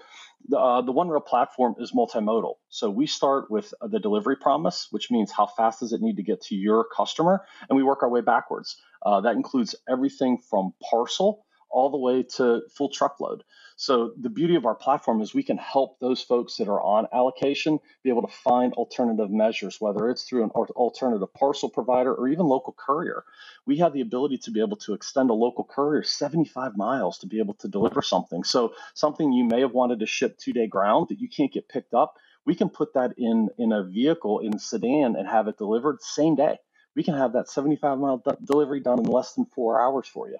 [0.50, 2.56] the, uh, the One Rail platform is multimodal.
[2.70, 6.24] So, we start with the delivery promise, which means how fast does it need to
[6.24, 7.46] get to your customer?
[7.70, 8.76] And we work our way backwards.
[9.06, 13.44] Uh, that includes everything from parcel all the way to full truckload.
[13.78, 17.08] So the beauty of our platform is we can help those folks that are on
[17.14, 22.30] allocation be able to find alternative measures, whether it's through an alternative parcel provider or
[22.30, 23.26] even local courier.
[23.66, 27.28] We have the ability to be able to extend a local courier 75 miles to
[27.28, 28.44] be able to deliver something.
[28.46, 31.70] So something you may have wanted to ship two day ground that you can't get
[31.70, 35.58] picked up, we can put that in in a vehicle in sedan and have it
[35.58, 36.58] delivered same day.
[36.96, 40.30] We can have that 75 mile d- delivery done in less than four hours for
[40.30, 40.38] you.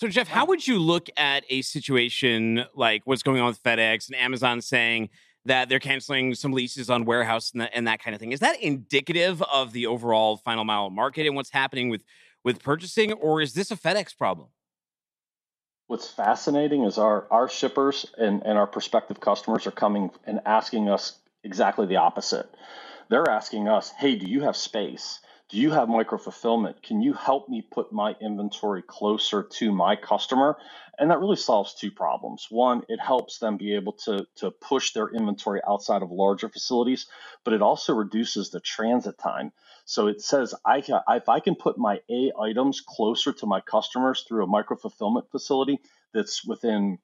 [0.00, 4.06] So, Jeff, how would you look at a situation like what's going on with FedEx
[4.06, 5.10] and Amazon saying
[5.44, 8.32] that they're canceling some leases on warehouse and that, and that kind of thing?
[8.32, 12.02] Is that indicative of the overall final mile market and what's happening with
[12.42, 14.48] with purchasing, or is this a FedEx problem?
[15.86, 20.88] What's fascinating is our our shippers and, and our prospective customers are coming and asking
[20.88, 22.48] us exactly the opposite.
[23.10, 25.20] They're asking us, hey, do you have space?
[25.50, 26.82] Do you have micro fulfillment?
[26.82, 30.56] Can you help me put my inventory closer to my customer?
[30.96, 32.46] And that really solves two problems.
[32.50, 37.06] One, it helps them be able to, to push their inventory outside of larger facilities,
[37.44, 39.52] but it also reduces the transit time.
[39.86, 43.60] So it says I can, if I can put my A items closer to my
[43.60, 45.80] customers through a micro fulfillment facility
[46.14, 46.98] that's within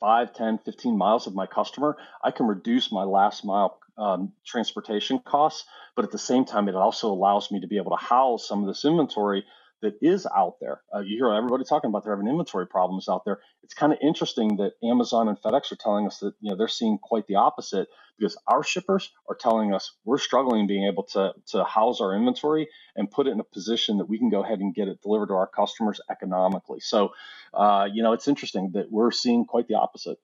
[0.00, 5.20] 5, 10, 15 miles of my customer, I can reduce my last mile um, transportation
[5.20, 5.64] costs.
[5.94, 8.62] But at the same time, it also allows me to be able to house some
[8.62, 9.44] of this inventory
[9.82, 10.82] that is out there.
[10.94, 13.40] Uh, you hear everybody talking about they're having inventory problems out there.
[13.62, 16.68] It's kind of interesting that Amazon and FedEx are telling us that you know they're
[16.68, 21.32] seeing quite the opposite because our shippers are telling us we're struggling being able to
[21.48, 24.60] to house our inventory and put it in a position that we can go ahead
[24.60, 26.80] and get it delivered to our customers economically.
[26.80, 27.12] So,
[27.54, 30.18] uh, you know, it's interesting that we're seeing quite the opposite.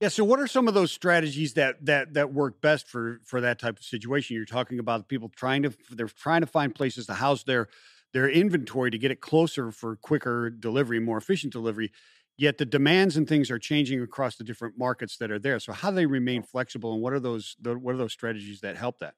[0.00, 0.08] Yeah.
[0.08, 3.58] So, what are some of those strategies that that that work best for for that
[3.58, 4.36] type of situation?
[4.36, 7.68] You're talking about people trying to they're trying to find places to house their
[8.12, 11.92] their inventory to get it closer for quicker delivery, more efficient delivery.
[12.38, 15.58] Yet the demands and things are changing across the different markets that are there.
[15.58, 18.76] So, how do they remain flexible, and what are those what are those strategies that
[18.76, 19.14] help that?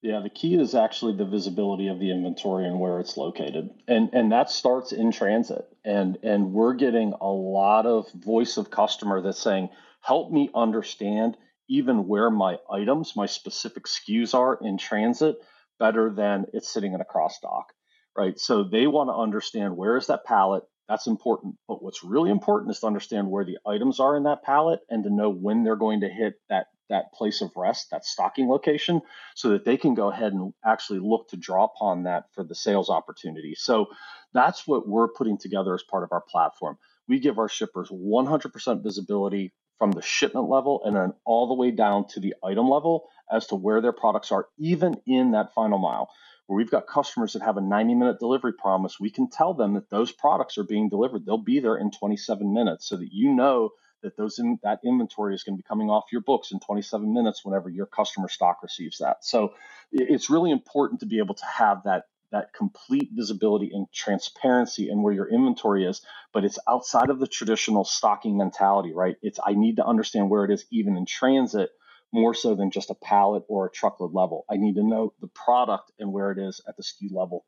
[0.00, 3.70] Yeah, the key is actually the visibility of the inventory and where it's located.
[3.88, 5.66] And and that starts in transit.
[5.84, 11.36] And and we're getting a lot of voice of customer that's saying, "Help me understand
[11.68, 15.36] even where my items, my specific SKUs are in transit
[15.80, 17.72] better than it's sitting in a cross dock."
[18.16, 18.38] Right?
[18.38, 20.62] So they want to understand where is that pallet?
[20.88, 21.56] That's important.
[21.66, 25.02] But what's really important is to understand where the items are in that pallet and
[25.04, 29.00] to know when they're going to hit that that place of rest, that stocking location,
[29.34, 32.54] so that they can go ahead and actually look to draw upon that for the
[32.54, 33.54] sales opportunity.
[33.56, 33.86] So
[34.32, 36.78] that's what we're putting together as part of our platform.
[37.06, 41.70] We give our shippers 100% visibility from the shipment level and then all the way
[41.70, 45.78] down to the item level as to where their products are, even in that final
[45.78, 46.10] mile.
[46.46, 49.74] Where we've got customers that have a 90 minute delivery promise, we can tell them
[49.74, 51.24] that those products are being delivered.
[51.24, 53.70] They'll be there in 27 minutes so that you know
[54.02, 57.12] that those in, that inventory is going to be coming off your books in 27
[57.12, 59.24] minutes whenever your customer stock receives that.
[59.24, 59.54] So
[59.92, 65.02] it's really important to be able to have that that complete visibility and transparency and
[65.02, 69.16] where your inventory is, but it's outside of the traditional stocking mentality, right?
[69.22, 71.70] It's I need to understand where it is even in transit
[72.12, 74.44] more so than just a pallet or a truckload level.
[74.50, 77.44] I need to know the product and where it is at the SKU level.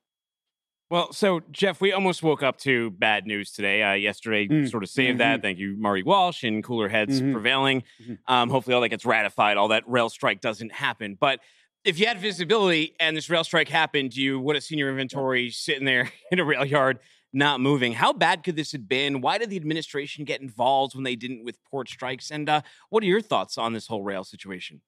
[0.90, 3.81] Well, so Jeff, we almost woke up to bad news today.
[3.83, 5.18] Uh, yesterday, Mm, sort of saved mhm.
[5.18, 5.42] that.
[5.42, 7.33] Thank you, Marty Walsh, and cooler heads Mhm.
[7.33, 7.85] prevailing.
[8.03, 8.18] Mhm.
[8.26, 9.57] Um, hopefully, all that gets ratified.
[9.57, 11.14] All that rail strike doesn't happen.
[11.14, 11.40] But
[11.85, 15.50] if you had visibility and this rail strike happened, you would have seen your inventory
[15.50, 16.98] sitting there in a rail yard,
[17.33, 17.92] not moving.
[17.92, 19.20] How bad could this have been?
[19.20, 22.33] Why did the administration get involved when they didn't with port strikes?
[22.33, 24.81] And uh, what are your thoughts on this whole rail situation?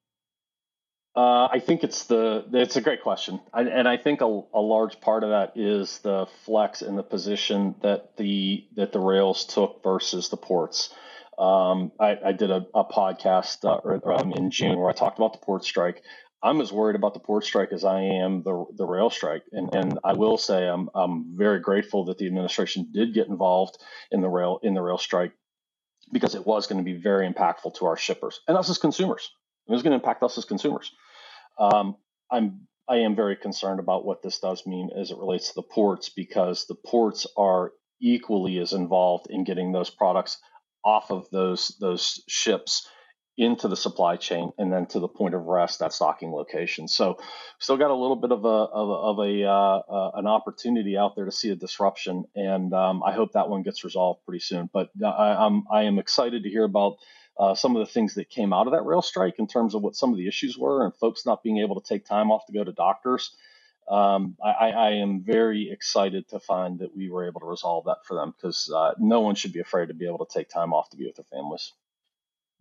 [1.14, 4.60] Uh, I think it's the it's a great question, I, and I think a, a
[4.60, 9.44] large part of that is the flex and the position that the that the rails
[9.44, 10.94] took versus the ports.
[11.38, 15.34] Um, I, I did a, a podcast uh, um, in June where I talked about
[15.34, 16.02] the port strike.
[16.42, 19.74] I'm as worried about the port strike as I am the the rail strike, and
[19.74, 23.76] and I will say I'm I'm very grateful that the administration did get involved
[24.10, 25.32] in the rail in the rail strike
[26.10, 29.30] because it was going to be very impactful to our shippers and us as consumers.
[29.68, 30.90] It was going to impact us as consumers.
[31.58, 31.96] Um,
[32.30, 35.62] I'm I am very concerned about what this does mean as it relates to the
[35.62, 40.38] ports because the ports are equally as involved in getting those products
[40.84, 42.88] off of those those ships
[43.38, 46.86] into the supply chain and then to the point of rest, that stocking location.
[46.86, 47.18] So,
[47.58, 50.96] still got a little bit of a of a, of a uh, uh, an opportunity
[50.96, 54.40] out there to see a disruption, and um, I hope that one gets resolved pretty
[54.40, 54.68] soon.
[54.72, 56.96] But uh, I, I'm I am excited to hear about
[57.38, 59.82] uh, some of the things that came out of that rail strike in terms of
[59.82, 62.46] what some of the issues were and folks not being able to take time off
[62.46, 63.36] to go to doctors.
[63.88, 67.98] Um, I, I am very excited to find that we were able to resolve that
[68.06, 70.72] for them because uh, no one should be afraid to be able to take time
[70.74, 71.72] off to be with their families.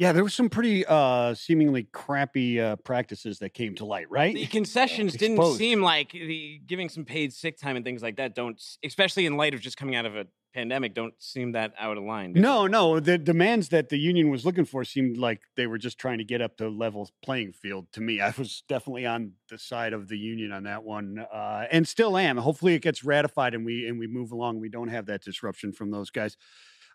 [0.02, 4.34] Yeah, there was some pretty uh seemingly crappy uh practices that came to light, right?
[4.34, 5.60] The concessions didn't Exposed.
[5.60, 8.34] seem like the giving some paid sick time and things like that.
[8.34, 12.00] Don't, especially in light of just coming out of a pandemic, don't seem that out
[12.00, 12.34] of line.
[12.34, 16.00] No, no, the demands that the union was looking for seemed like they were just
[16.00, 18.22] trying to get up to level playing field to me.
[18.22, 21.24] I was definitely on the side of the union on that one.
[21.32, 22.38] Uh and still am.
[22.38, 24.62] Hopefully it gets ratified and we and we move along.
[24.62, 26.38] We don't have that disruption from those guys.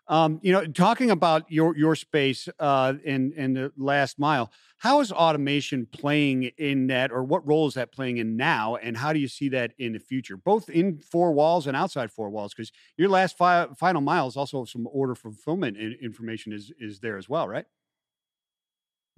[0.09, 5.01] Um, you know, talking about your your space uh, in in the last mile, how
[5.01, 9.11] is automation playing in that, or what role is that playing in now, and how
[9.11, 12.53] do you see that in the future, both in four walls and outside four walls?
[12.53, 16.99] Because your last fi- final mile is also some order fulfillment in- information is is
[16.99, 17.65] there as well, right?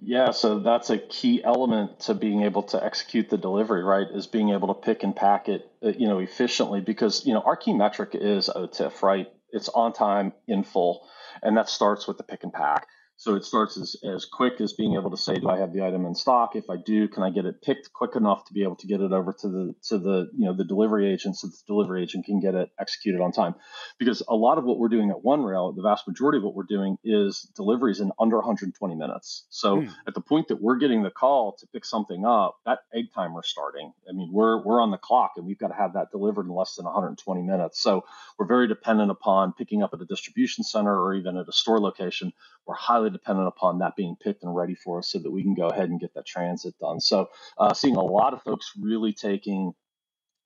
[0.01, 4.07] Yeah, so that's a key element to being able to execute the delivery, right?
[4.09, 7.41] Is being able to pick and pack it, uh, you know, efficiently because, you know,
[7.41, 9.27] our key metric is OTIF, right?
[9.51, 11.07] It's on time, in full,
[11.41, 12.87] and that starts with the pick and pack.
[13.19, 15.83] So it starts as, as quick as being able to say, do I have the
[15.83, 16.55] item in stock?
[16.55, 19.01] If I do, can I get it picked quick enough to be able to get
[19.01, 22.23] it over to the to the you know the delivery agent so the delivery agent
[22.25, 23.55] can get it executed on time?
[23.97, 26.55] Because a lot of what we're doing at One Rail, the vast majority of what
[26.55, 29.45] we're doing is deliveries in under 120 minutes.
[29.49, 29.87] So Hmm.
[30.07, 33.43] at the point that we're getting the call to pick something up, that egg timer
[33.43, 33.91] starting.
[34.09, 36.55] I mean, we're we're on the clock and we've got to have that delivered in
[36.55, 37.83] less than 120 minutes.
[37.83, 38.05] So
[38.37, 41.81] we're very dependent upon picking up at a distribution center or even at a store
[41.81, 42.31] location.
[42.65, 45.53] We're highly dependent upon that being picked and ready for us so that we can
[45.53, 46.99] go ahead and get that transit done.
[46.99, 49.73] So uh, seeing a lot of folks really taking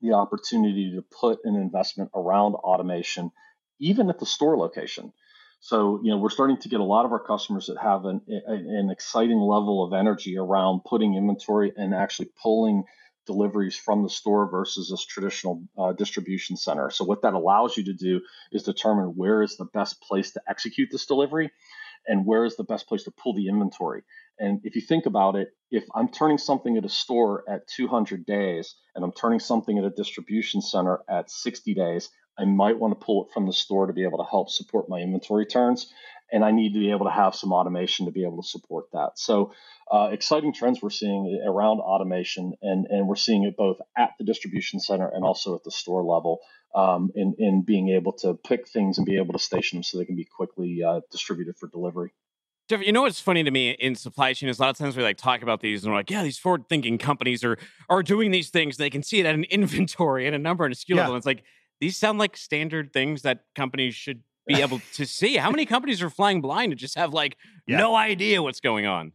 [0.01, 3.31] the opportunity to put an investment around automation,
[3.79, 5.13] even at the store location.
[5.61, 8.21] So, you know, we're starting to get a lot of our customers that have an,
[8.27, 12.83] an exciting level of energy around putting inventory and actually pulling
[13.25, 16.89] deliveries from the store versus this traditional uh, distribution center.
[16.89, 18.19] So, what that allows you to do
[18.51, 21.49] is determine where is the best place to execute this delivery
[22.07, 24.03] and where is the best place to pull the inventory.
[24.39, 28.25] And if you think about it, if I'm turning something at a store at 200
[28.25, 32.99] days and I'm turning something at a distribution center at 60 days, I might want
[32.99, 35.93] to pull it from the store to be able to help support my inventory turns.
[36.33, 38.85] And I need to be able to have some automation to be able to support
[38.91, 39.11] that.
[39.15, 39.53] So,
[39.89, 44.25] uh, exciting trends we're seeing around automation, and, and we're seeing it both at the
[44.25, 46.39] distribution center and also at the store level
[46.75, 49.97] um, in, in being able to pick things and be able to station them so
[49.97, 52.11] they can be quickly uh, distributed for delivery.
[52.69, 54.95] Jeff, you know what's funny to me in supply chain is a lot of times
[54.95, 57.57] we like talk about these and we're like, yeah, these forward thinking companies are
[57.89, 58.77] are doing these things.
[58.77, 60.95] They can see it at an inventory and a number and a SKU Yeah.
[61.01, 61.13] level.
[61.13, 61.43] And it's like
[61.81, 65.37] these sound like standard things that companies should be able to see.
[65.37, 67.77] How many companies are flying blind and just have like Yeah.
[67.77, 69.13] no idea what's going on?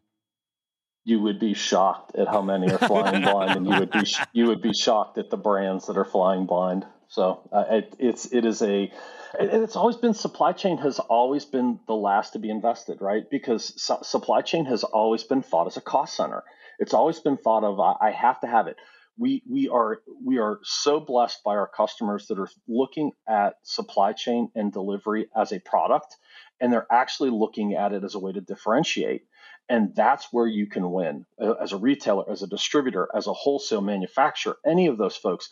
[1.05, 4.21] You would be shocked at how many are flying blind, and you would be sh-
[4.33, 6.87] you would be shocked at the brands that are flying blind.
[7.09, 8.93] So uh, it, it's it is a
[9.39, 13.29] and it's always been supply chain has always been the last to be invested, right?
[13.31, 16.43] Because su- supply chain has always been thought as a cost center.
[16.79, 18.77] It's always been thought of I, I have to have it.
[19.19, 24.13] We we are we are so blessed by our customers that are looking at supply
[24.13, 26.17] chain and delivery as a product
[26.61, 29.23] and they're actually looking at it as a way to differentiate.
[29.69, 31.27] And that's where you can win.
[31.61, 35.51] As a retailer as a distributor as a wholesale manufacturer any of those folks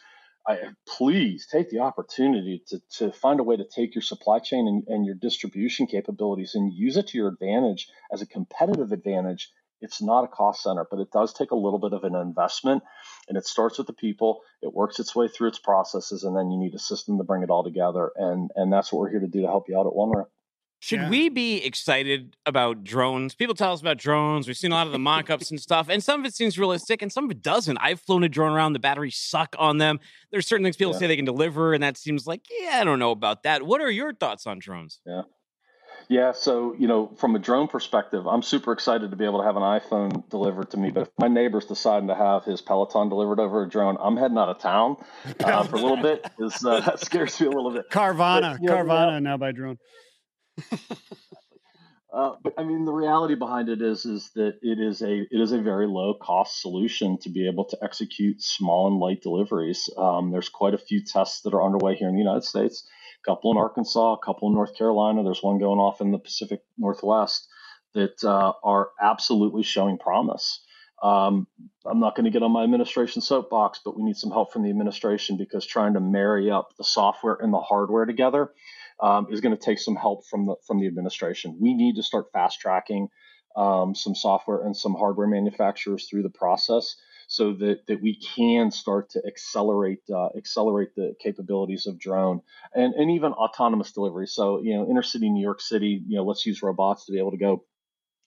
[0.48, 4.68] I, please take the opportunity to, to find a way to take your supply chain
[4.68, 9.50] and, and your distribution capabilities and use it to your advantage as a competitive advantage
[9.80, 12.82] it's not a cost center, but it does take a little bit of an investment.
[13.28, 16.50] And it starts with the people, it works its way through its processes, and then
[16.50, 18.10] you need a system to bring it all together.
[18.16, 20.26] And and that's what we're here to do to help you out at OneRail.
[20.78, 21.08] Should Yeah.
[21.10, 23.34] we be excited about drones?
[23.34, 24.46] People tell us about drones.
[24.46, 27.00] We've seen a lot of the mock-ups and stuff, and some of it seems realistic,
[27.00, 27.78] and some of it doesn't.
[27.78, 30.00] I've flown a drone around; the batteries suck on them.
[30.30, 30.98] There's certain things people Yeah.
[30.98, 33.62] say they can deliver, and that seems like, yeah, I don't know about that.
[33.62, 35.00] What are your thoughts on drones?
[35.06, 35.22] Yeah,
[36.32, 39.56] so you know, from a drone perspective, I'm super excited to be able to have
[39.56, 40.90] an iPhone delivered to me.
[40.90, 44.38] But if my neighbor's deciding to have his Peloton delivered over a drone, I'm heading
[44.38, 44.96] out of town
[45.40, 46.26] uh, for a little bit.
[46.38, 47.90] Is uh, that scares me a little bit.
[47.90, 49.78] Carvana, But, yeah, Carvana now by drone.
[52.16, 55.38] Uh, but I mean, the reality behind it is is that it is a it
[55.38, 59.90] is a very low cost solution to be able to execute small and light deliveries.
[59.98, 62.88] Um, there's quite a few tests that are underway here in the United States.
[63.26, 65.24] Couple in Arkansas, a couple in North Carolina.
[65.24, 67.48] There's one going off in the Pacific Northwest
[67.94, 70.62] that uh, are absolutely showing promise.
[71.02, 71.46] Um,
[71.84, 74.62] I'm not going to get on my administration soapbox, but we need some help from
[74.62, 78.50] the administration because trying to marry up the software and the hardware together
[79.02, 81.58] um, is going to take some help from the from the administration.
[81.60, 83.08] We need to start fast tracking
[83.56, 88.70] um, some software and some hardware manufacturers through the process so that that we can
[88.70, 92.40] start to accelerate uh, accelerate the capabilities of drone
[92.74, 94.26] and and even autonomous delivery.
[94.26, 97.18] So you know, inner city New York City, you know, let's use robots to be
[97.18, 97.64] able to go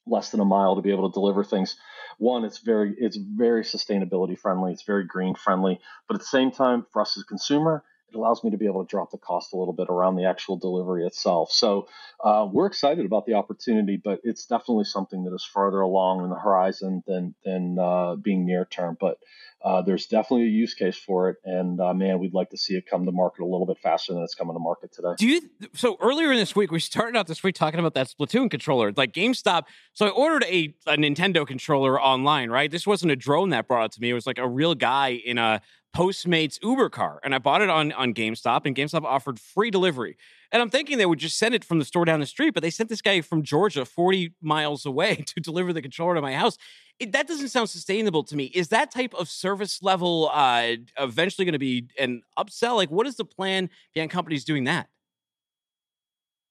[0.06, 1.76] less than a mile to be able to deliver things.
[2.18, 6.52] One, it's very it's very sustainability friendly, it's very green friendly, but at the same
[6.52, 9.18] time, for us as a consumer, it allows me to be able to drop the
[9.18, 11.52] cost a little bit around the actual delivery itself.
[11.52, 11.88] So
[12.24, 16.30] uh, we're excited about the opportunity, but it's definitely something that is farther along in
[16.30, 18.98] the horizon than than uh, being near term.
[19.00, 19.18] But
[19.64, 22.76] uh, there's definitely a use case for it, and uh, man, we'd like to see
[22.76, 25.14] it come to market a little bit faster than it's coming to market today.
[25.18, 25.42] Do you?
[25.74, 28.94] So earlier in this week, we started out this week talking about that Splatoon controller,
[28.96, 29.64] like GameStop.
[29.94, 32.50] So I ordered a, a Nintendo controller online.
[32.50, 34.10] Right, this wasn't a drone that brought it to me.
[34.10, 35.62] It was like a real guy in a
[35.96, 40.18] Postmates Uber car, and I bought it on on GameStop, and GameStop offered free delivery.
[40.52, 42.64] And I'm thinking they would just send it from the store down the street, but
[42.64, 46.34] they sent this guy from Georgia, 40 miles away, to deliver the controller to my
[46.34, 46.58] house.
[47.00, 48.46] It, that doesn't sound sustainable to me.
[48.46, 52.76] Is that type of service level uh, eventually going to be an upsell?
[52.76, 54.90] Like, what is the plan behind companies doing that?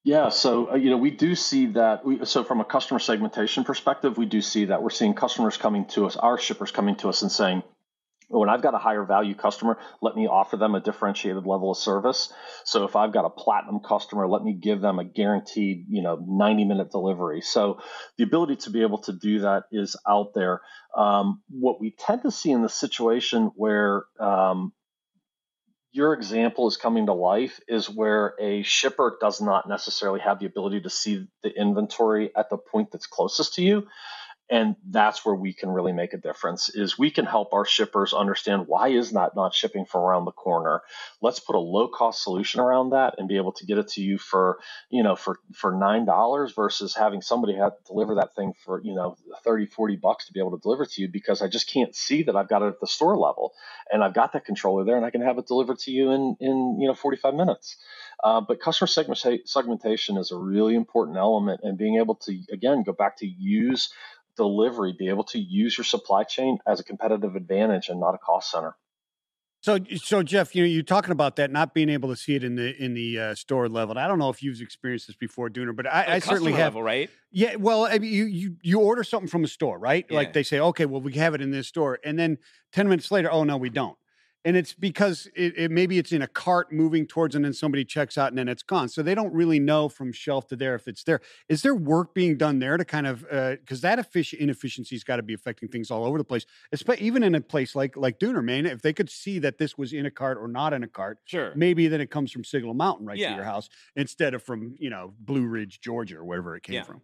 [0.05, 2.05] Yeah, so uh, you know we do see that.
[2.05, 5.85] We, so from a customer segmentation perspective, we do see that we're seeing customers coming
[5.89, 7.63] to us, our shippers coming to us and saying,
[8.29, 11.79] when I've got a higher value customer, let me offer them a differentiated level of
[11.79, 12.33] service.
[12.65, 16.23] So if I've got a platinum customer, let me give them a guaranteed, you know,
[16.27, 17.41] 90 minute delivery.
[17.41, 17.81] So
[18.19, 20.61] the ability to be able to do that is out there.
[20.95, 24.73] Um, what we tend to see in the situation where um,
[25.91, 30.47] your example is coming to life is where a shipper does not necessarily have the
[30.47, 33.87] ability to see the inventory at the point that's closest to you
[34.51, 38.15] and that's where we can really make a difference is we can help our shippers
[38.15, 40.83] understand why is that not shipping from around the corner.
[41.21, 44.03] Let's put a low cost solution around that and be able to get it to
[44.03, 44.59] you for
[44.91, 48.95] you know for for nine dollars versus having somebody have deliver that thing for you
[48.95, 51.95] know 30 40 bucks to be able to deliver to you because i just can't
[51.95, 53.53] see that i've got it at the store level.
[53.93, 56.37] And i've got that controller there and i can have it delivered to you in
[56.41, 57.77] in you know 45 minutes.
[58.25, 62.83] Uh, but customer segmenta- segmentation is a really important element and being able to again
[62.83, 63.91] go back to use
[64.39, 68.19] delivery, be able to use your supply chain as a competitive advantage and not a
[68.19, 68.75] cost center.
[69.61, 72.45] So, so Jeff, you know, you're talking about that not being able to see it
[72.45, 73.91] in the in the uh, store level.
[73.91, 76.19] And I don't know if you've experienced this before, Dooner, but I, At a I
[76.21, 76.75] certainly have.
[76.75, 77.11] level, right?
[77.33, 80.07] Yeah, well, I mean, you you you order something from a store, right?
[80.09, 80.17] Yeah.
[80.17, 82.39] Like they say, okay, well, we have it in this store, and then
[82.73, 83.99] ten minutes later, oh no, we don't.
[84.49, 87.85] And it's because it, it maybe it's in a cart moving towards, and then somebody
[87.85, 88.89] checks out, and then it's gone.
[88.89, 91.21] So they don't really know from shelf to there if it's there.
[91.51, 95.17] Is there work being done there to kind of uh, because that effic- inefficiency's got
[95.17, 98.19] to be affecting things all over the place, espe- even in a place like like
[98.19, 98.65] Dooner, man.
[98.65, 101.19] If they could see that this was in a cart or not in a cart,
[101.27, 101.53] Sure.
[101.55, 103.31] maybe then it comes from Signal Mountain right Yeah.
[103.31, 106.77] to your house instead of from you know Blue Ridge, Georgia, or wherever it came
[106.77, 106.85] Yeah.
[106.85, 107.03] from.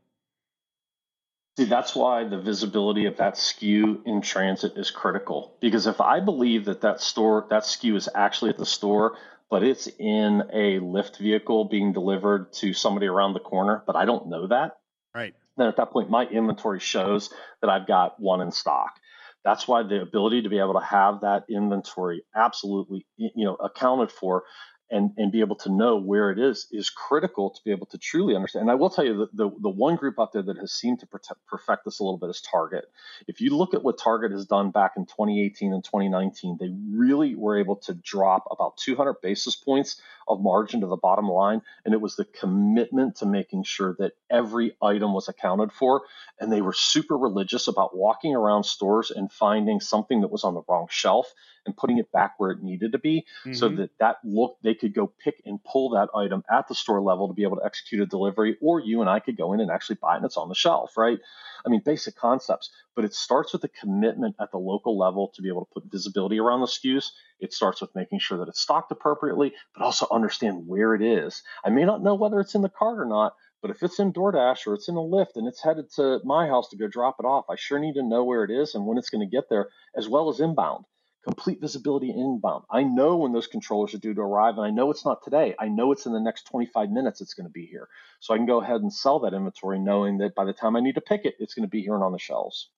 [1.57, 5.57] See, that's why the visibility of that SKU in transit is critical.
[5.61, 9.17] Because if I believe that that store, that SKU is actually at the store,
[9.51, 14.05] but it's in a Lyft vehicle being delivered to somebody around the corner, but I
[14.05, 14.79] don't know that,
[15.15, 15.33] Right.
[15.57, 18.99] then at that point, my inventory shows that I've got one in stock.
[19.45, 24.11] That's why the ability to be able to have that inventory absolutely, you know, accounted
[24.11, 24.43] for
[24.91, 27.99] and, and be able to know where it is is critical to be able to
[27.99, 28.63] truly understand.
[28.63, 31.01] And I will tell you that the, the one group out there that has seemed
[31.01, 31.09] to
[31.49, 32.85] perfect this a little bit is Target.
[33.27, 37.35] If you look at what Target has done back in 2018 and 2019, they really
[37.35, 41.63] were able to drop about 200 basis points of margin to the bottom line.
[41.85, 46.03] And it was the commitment to making sure that every item was accounted for.
[46.41, 50.55] And they were super religious about walking around stores and finding something that was on
[50.55, 51.33] the wrong shelf
[51.67, 53.53] and putting it back where it needed to be mm-hmm.
[53.53, 57.01] so that that look they could go pick and pull that item at the store
[57.01, 59.61] level to be able to execute a delivery or you and I could go in
[59.61, 61.19] and actually buy it and it's on the shelf, right?
[61.67, 65.43] I mean, basic concepts, but it starts with a commitment at the local level to
[65.43, 67.11] be able to put visibility around the SKUs.
[67.41, 71.43] It starts with making sure that it's stocked appropriately, but also understand where it is.
[71.65, 74.13] I may not know whether it's in the cart or not, but if it's in
[74.13, 77.17] DoorDash or it's in a Lyft and it's headed to my house to go drop
[77.19, 79.37] it off, I sure need to know where it is and when it's going to
[79.37, 80.85] get there, as well as inbound
[81.25, 82.65] complete visibility inbound.
[82.71, 85.55] I know when those controllers are due to arrive, and I know it's not today.
[85.59, 87.89] I know it's in the next 25 minutes it's going to be here.
[88.21, 90.81] So I can go ahead and sell that inventory knowing that by the time I
[90.81, 92.69] need to pick it, it's going to be here and on the shelves.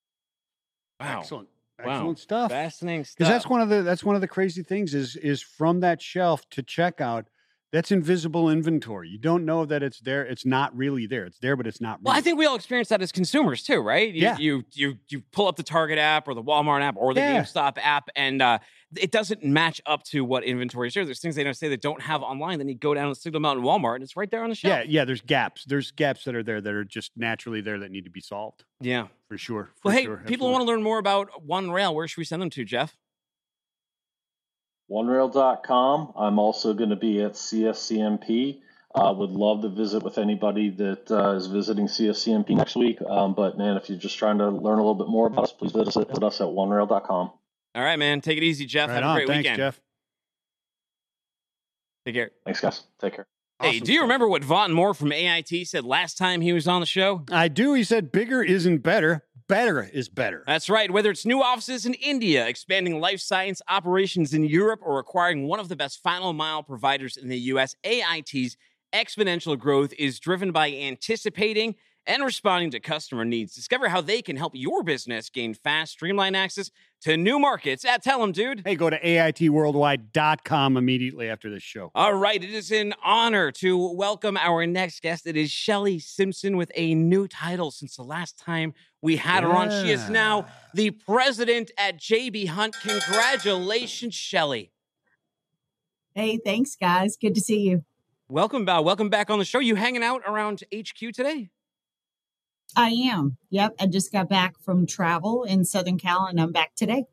[1.01, 1.21] Wow.
[1.21, 1.49] Excellent.
[1.79, 2.15] Excellent wow.
[2.15, 2.51] stuff.
[2.51, 3.19] Fascinating stuff.
[3.19, 6.01] Because that's one of the that's one of the crazy things is is from that
[6.01, 7.27] shelf to checkout
[7.77, 9.11] that's invisible inventory.
[9.11, 10.24] You don't know that it's there.
[10.24, 11.27] It's not really there.
[11.27, 12.03] It's there, but it's not.
[12.03, 14.11] Well, I think we all experience that as consumers too, right?
[14.14, 14.39] You, yeah.
[14.39, 17.43] You you you pull up the Target app or the Walmart app or the yeah.
[17.43, 18.61] GameStop app, and uh,
[18.97, 21.05] it doesn't match up to what inventory is there.
[21.05, 22.57] There's things they don't say they don't have online.
[22.57, 24.87] Then you go down to Signal Mountain Walmart, and it's right there on the shelf.
[24.87, 25.05] Yeah, yeah.
[25.05, 25.66] There's gaps.
[25.66, 28.64] There's gaps that are there that are just naturally there that need to be solved.
[28.81, 29.70] Yeah, for sure.
[29.83, 30.22] For well, hey, sure.
[30.27, 31.95] people want to learn more about One Rail.
[31.95, 32.97] Where should we send them to, Jeff?
[34.91, 36.12] OneRail.com.
[36.16, 38.61] I'm also going to be at CSCMP.
[38.95, 42.99] I uh, would love to visit with anybody that uh, is visiting CSCMP next week.
[43.03, 45.53] Um, but man, if you're just trying to learn a little bit more about us,
[45.53, 47.30] please visit us, us at OneRail.com.
[47.74, 48.22] All right, man.
[48.22, 48.89] Take it easy, Jeff.
[48.89, 49.16] Right Have on.
[49.16, 49.57] a great Thanks, weekend.
[49.59, 49.80] Jeff.
[52.07, 52.30] Take care.
[52.47, 52.84] Thanks, guys.
[53.01, 53.26] Take care.
[53.61, 56.80] Hey, do you remember what Vaughn Moore from AIT said last time he was on
[56.80, 57.24] the show?
[57.30, 57.74] I do.
[57.74, 59.26] He said bigger isn't better.
[59.49, 60.43] Better is better.
[60.45, 60.91] That's right.
[60.91, 65.61] Whether it's new offices in India, expanding life science operations in Europe, or acquiring one
[65.61, 68.57] of the best final mile providers in the US, AIT's
[68.93, 71.77] exponential growth is driven by anticipating
[72.07, 73.55] and responding to customer needs.
[73.55, 76.71] Discover how they can help your business gain fast, streamlined access
[77.03, 77.85] to new markets.
[77.85, 78.63] At Tell them, dude.
[78.65, 81.91] Hey, go to AITworldwide.com immediately after this show.
[81.95, 85.27] All right, it is an honor to welcome our next guest.
[85.27, 89.51] It is Shelley Simpson with a new title since the last time we had her
[89.51, 89.71] on.
[89.71, 92.77] She is now the president at JB Hunt.
[92.81, 94.71] Congratulations, Shelley.
[96.15, 97.17] Hey, thanks, guys.
[97.21, 97.85] Good to see you.
[98.29, 98.85] Welcome back.
[98.85, 99.59] Welcome back on the show.
[99.59, 101.51] You hanging out around HQ today?
[102.75, 103.37] I am.
[103.51, 103.75] Yep.
[103.81, 107.05] I just got back from travel in Southern Cal and I'm back today.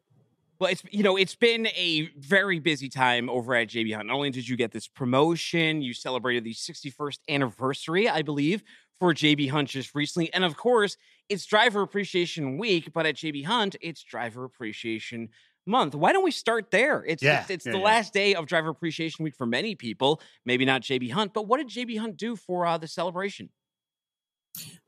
[0.59, 4.07] Well, it's you know it's been a very busy time over at JB Hunt.
[4.07, 8.63] Not only did you get this promotion, you celebrated the 61st anniversary, I believe,
[8.99, 10.95] for JB Hunt just recently, and of course,
[11.27, 12.93] it's Driver Appreciation Week.
[12.93, 15.29] But at JB Hunt, it's Driver Appreciation
[15.65, 15.95] Month.
[15.95, 17.03] Why don't we start there?
[17.05, 17.83] It's Yeah, it's, it's yeah, the yeah.
[17.83, 20.21] last day of Driver Appreciation Week for many people.
[20.45, 23.49] Maybe not JB Hunt, but what did JB Hunt do for uh, the celebration?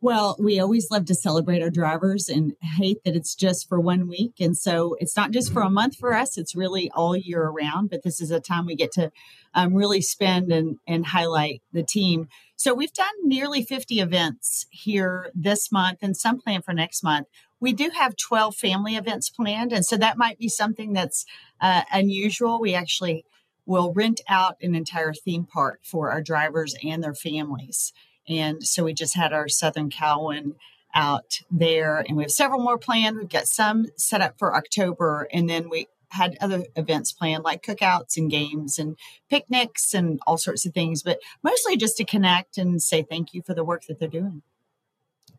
[0.02, 4.08] Well, we always love to celebrate our drivers and hate that it's just for one
[4.08, 4.34] week.
[4.40, 7.90] And so it's not just for a month for us, it's really all year around.
[7.90, 9.12] But this is a time we get to
[9.56, 12.28] um, really spend and, and highlight the team.
[12.56, 17.28] So we've done nearly 50 events here this month and some planned for next month.
[17.60, 19.74] We do have 12 family events planned.
[19.74, 21.26] And so that might be something that's
[21.60, 22.60] uh, unusual.
[22.60, 23.26] We actually
[23.66, 27.92] will rent out an entire theme park for our drivers and their families.
[28.28, 30.56] And so we just had our Southern Cal one
[30.94, 33.18] out there, and we have several more planned.
[33.18, 37.64] We've got some set up for October, and then we had other events planned like
[37.64, 38.98] cookouts and games and
[39.30, 43.42] picnics and all sorts of things, but mostly just to connect and say thank you
[43.42, 44.42] for the work that they're doing.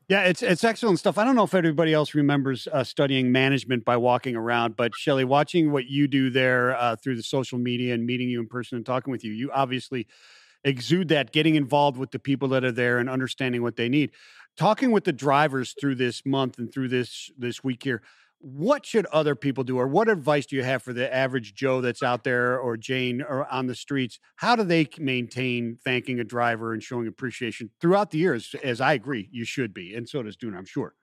[0.09, 1.19] Yeah, it's it's excellent stuff.
[1.19, 5.25] I don't know if everybody else remembers uh, studying management by walking around, but Shelley,
[5.25, 8.77] watching what you do there uh, through the social media and meeting you in person
[8.77, 10.07] and talking with you, you obviously
[10.67, 14.11] exude that, getting involved with the people that are there and understanding what they need.
[14.59, 18.03] Talking with the drivers through this month and through this this week here,
[18.41, 21.81] what should other people do, or what advice do you have for the average Joe
[21.81, 24.19] that's out there or Jane or on the streets?
[24.37, 28.55] How do they maintain thanking a driver and showing appreciation throughout the years?
[28.63, 30.95] As I agree, you should be, and so does Dooner, I'm sure.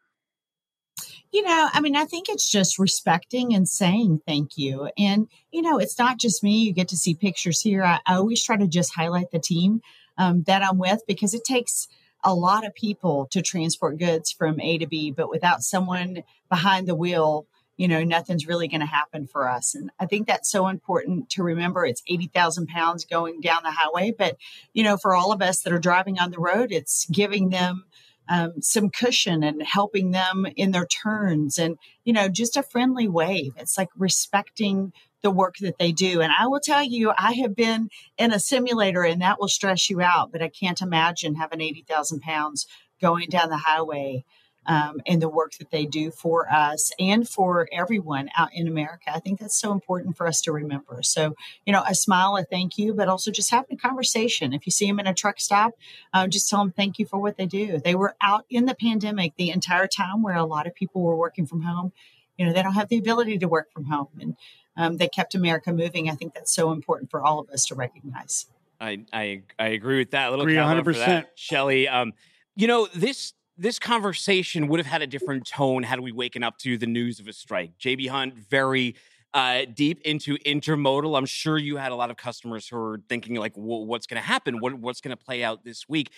[1.31, 4.89] You know, I mean, I think it's just respecting and saying thank you.
[4.97, 6.57] And, you know, it's not just me.
[6.57, 7.83] You get to see pictures here.
[7.83, 9.81] I, I always try to just highlight the team
[10.17, 11.87] um, that I'm with because it takes
[12.23, 16.87] a lot of people to transport goods from A to B, but without someone behind
[16.87, 19.73] the wheel, you know, nothing's really going to happen for us.
[19.73, 21.85] And I think that's so important to remember.
[21.85, 24.13] It's 80,000 pounds going down the highway.
[24.15, 24.37] But,
[24.73, 27.85] you know, for all of us that are driving on the road, it's giving them
[28.29, 33.07] um, some cushion and helping them in their turns and, you know, just a friendly
[33.07, 33.53] wave.
[33.57, 36.21] It's like respecting the work that they do.
[36.21, 39.89] And I will tell you, I have been in a simulator and that will stress
[39.89, 42.67] you out, but I can't imagine having 80,000 pounds
[43.01, 44.23] going down the highway
[44.65, 49.11] um, and the work that they do for us and for everyone out in America.
[49.13, 51.01] I think that's so important for us to remember.
[51.03, 51.35] So,
[51.65, 54.53] you know, a smile, a thank you, but also just having a conversation.
[54.53, 55.73] If you see them in a truck stop,
[56.13, 57.79] um, just tell them thank you for what they do.
[57.79, 61.15] They were out in the pandemic the entire time where a lot of people were
[61.15, 61.91] working from home.
[62.37, 64.35] You know, they don't have the ability to work from home and
[64.75, 66.09] um, they kept America moving.
[66.09, 68.47] I think that's so important for all of us to recognize.
[68.79, 70.27] I I, I agree with that.
[70.27, 71.25] A little Agree 100%.
[71.35, 71.87] Shelley.
[71.87, 72.13] Um,
[72.55, 76.57] you know this this conversation would have had a different tone had we waken up
[76.59, 77.77] to the news of a strike.
[77.77, 78.95] JB Hunt very
[79.33, 81.17] uh, deep into intermodal.
[81.17, 84.21] I'm sure you had a lot of customers who were thinking like, well, "What's going
[84.21, 84.59] to happen?
[84.59, 86.11] What, what's going to play out this week?"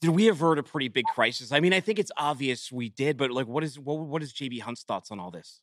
[0.00, 1.52] Did we avert a pretty big crisis?
[1.52, 4.32] I mean, I think it's obvious we did, but like, what is what, what is
[4.32, 5.60] JB Hunt's thoughts on all this?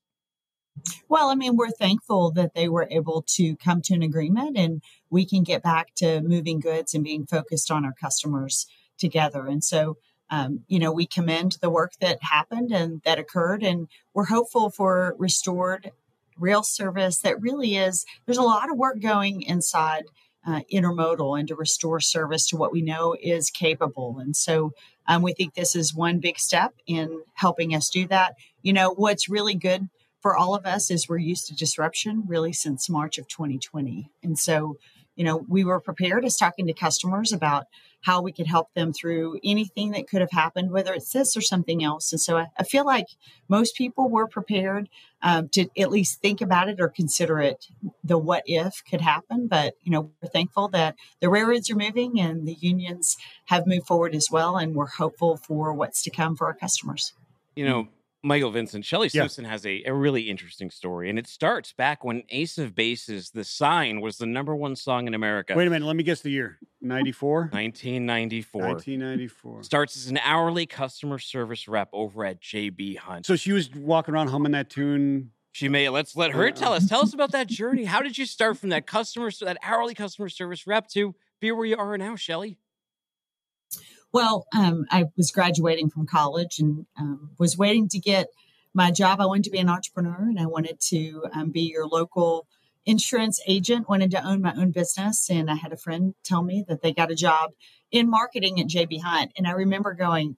[1.10, 4.82] Well, I mean, we're thankful that they were able to come to an agreement and
[5.10, 8.66] we can get back to moving goods and being focused on our customers
[8.98, 9.46] together.
[9.46, 9.98] And so,
[10.30, 14.70] um, you know, we commend the work that happened and that occurred, and we're hopeful
[14.70, 15.92] for restored
[16.40, 20.04] rail service that really is, there's a lot of work going inside
[20.48, 24.20] uh, intermodal and to restore service to what we know is capable.
[24.20, 24.72] And so
[25.08, 28.36] um, we think this is one big step in helping us do that.
[28.62, 29.90] You know, what's really good
[30.22, 34.10] for all of us is we're used to disruption really since March of 2020.
[34.24, 34.78] And so,
[35.16, 37.66] you know, we were prepared as talking to customers about
[38.02, 41.42] how we could help them through anything that could have happened, whether it's this or
[41.42, 42.12] something else.
[42.12, 43.08] And so I, I feel like
[43.48, 44.90] most people were prepared
[45.22, 47.68] um, to at least think about it or consider it
[48.04, 49.48] the what if could happen.
[49.48, 53.88] But, you know, we're thankful that the railroads are moving and the unions have moved
[53.88, 54.56] forward as well.
[54.58, 57.14] And we're hopeful for what's to come for our customers.
[57.56, 57.88] You know,
[58.22, 59.22] Michael Vincent, Shelley Yeah.
[59.24, 63.30] Simpson has a, a really interesting story, and it starts back when Ace of Base's,
[63.32, 65.54] The Sign, was the number one song in America.
[65.56, 65.86] Wait a minute.
[65.86, 67.50] Let me guess the year 94?
[67.52, 68.62] 1994.
[68.62, 69.64] 1994.
[69.64, 73.26] Starts as an hourly customer service rep over at JB Hunt.
[73.26, 75.32] So she was walking around humming that tune.
[75.52, 76.88] she may let's let her tell us.
[76.90, 77.86] Tell us about that journey.
[77.86, 81.66] How did you start from that customer, that hourly customer service rep to be where
[81.66, 82.58] you are now, Shelley?
[84.12, 88.28] Well, um, I was graduating from college and um, was waiting to get
[88.74, 89.22] my job.
[89.22, 92.48] I wanted to be an entrepreneur and I wanted to um, be your local
[92.86, 95.30] insurance agent, wanted to own my own business.
[95.30, 97.52] And I had a friend tell me that they got a job
[97.92, 99.32] in marketing at JB Hunt.
[99.38, 100.38] And I remember going,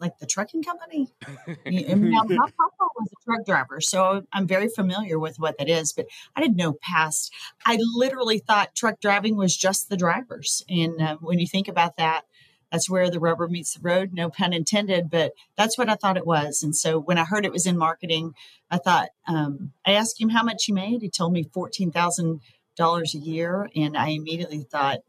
[0.00, 1.08] like the trucking company?
[1.66, 5.92] Now, my papa was a truck driver, so I'm very familiar with what that is,
[5.92, 7.32] but I didn't know past.
[7.66, 10.64] I literally thought truck driving was just the drivers.
[10.68, 12.22] And uh, when you think about that,
[12.70, 16.16] that's where the rubber meets the road, no pun intended, but that's what I thought
[16.16, 16.62] it was.
[16.62, 18.34] And so when I heard it was in marketing,
[18.70, 21.02] I thought, um, I asked him how much he made.
[21.02, 23.68] He told me $14,000 a year.
[23.74, 25.00] And I immediately thought,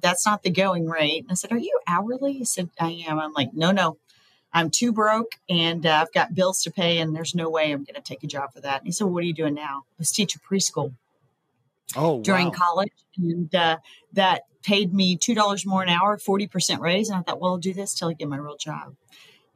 [0.00, 1.22] that's not the going rate.
[1.22, 2.32] And I said, Are you hourly?
[2.34, 3.18] He said, I am.
[3.18, 3.98] I'm like, No, no,
[4.52, 7.84] I'm too broke and uh, I've got bills to pay, and there's no way I'm
[7.84, 8.78] going to take a job for that.
[8.78, 9.84] And he said, well, What are you doing now?
[9.90, 10.94] I was teaching preschool
[11.96, 12.52] Oh, during wow.
[12.54, 13.76] college, and uh,
[14.14, 17.08] that paid me two dollars more an hour, forty percent raise.
[17.08, 18.96] And I thought, well, I'll do this till I get my real job.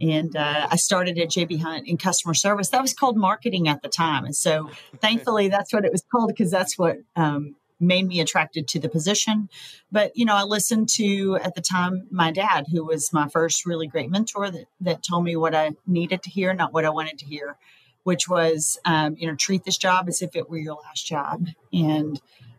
[0.01, 2.69] And uh, I started at JB Hunt in customer service.
[2.69, 6.29] That was called marketing at the time, and so thankfully that's what it was called
[6.29, 9.49] because that's what um, made me attracted to the position.
[9.91, 13.67] But you know, I listened to at the time my dad, who was my first
[13.67, 16.91] really great mentor, that that told me what I needed to hear, not what I
[16.91, 17.57] wanted to hear
[18.05, 21.47] which was um, you know treat this job as if it were your last job
[21.75, 22.19] and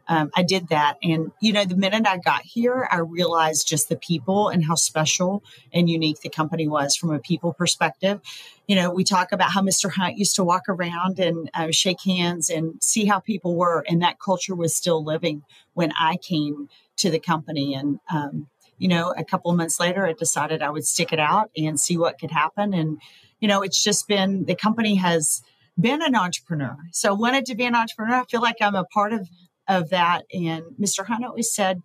[0.09, 0.97] um, i did that.
[1.01, 4.75] And you know the minute i got here i realized just the people and how
[4.75, 8.19] special and unique the company was from a people perspective.
[8.67, 12.01] You know we talk about how mr hunt used to walk around and uh, shake
[12.01, 13.85] hands and see how people were.
[13.87, 15.43] And that culture was still living
[15.73, 17.73] when i came to the company.
[17.73, 18.47] And um,
[18.77, 21.79] you know a couple of months later i decided i would stick it out and
[21.79, 22.73] see what could happen.
[22.73, 22.99] And
[23.39, 25.41] you know, it's just been the company has
[25.79, 26.77] been an entrepreneur.
[26.91, 28.15] So wanted to be an entrepreneur.
[28.15, 29.29] I feel like I'm a part of
[29.69, 30.23] of that.
[30.33, 31.05] And Mr.
[31.05, 31.81] Hunt always said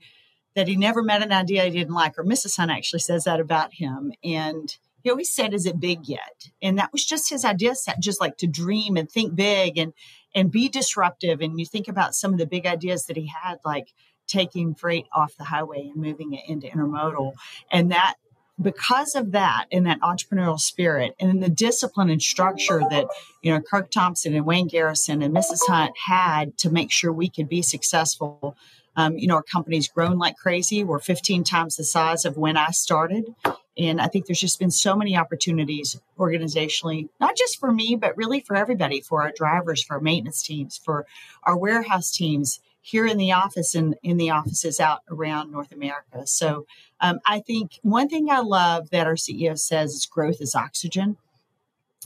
[0.57, 2.57] that he never met an idea he didn't like, or Mrs.
[2.57, 4.13] Hunt actually says that about him.
[4.25, 8.01] And he always said, "Is it big yet?" And that was just his idea set,
[8.01, 9.93] just like to dream and think big and
[10.35, 11.41] and be disruptive.
[11.41, 13.93] And you think about some of the big ideas that he had, like
[14.27, 17.35] taking freight off the highway and moving it into intermodal,
[17.71, 18.15] and that
[18.61, 23.07] because of that and that entrepreneurial spirit and the discipline and structure that
[23.43, 27.29] you know kirk thompson and wayne garrison and mrs hunt had to make sure we
[27.29, 28.57] could be successful.
[28.97, 30.85] Um, you know our company's grown like crazy.
[30.85, 33.35] We're 15 times the size of when i started.
[33.77, 38.17] And i think there's just been so many opportunities organizationally not just for me but
[38.17, 41.07] really for everybody for our drivers for our maintenance teams for
[41.43, 46.27] our warehouse teams here in the office and in the offices out around North America.
[46.27, 46.67] So
[47.05, 51.19] um, I think one thing I love that our CEO says is growth is oxygen.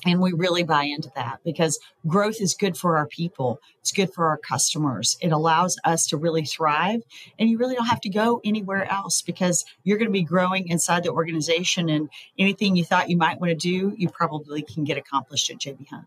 [0.05, 3.61] And we really buy into that because growth is good for our people.
[3.81, 5.17] It's good for our customers.
[5.21, 7.03] It allows us to really thrive.
[7.39, 10.67] And you really don't have to go anywhere else because you're going to be growing
[10.67, 11.89] inside the organization.
[11.89, 15.59] And anything you thought you might want to do, you probably can get accomplished at
[15.59, 16.07] JB Hunt.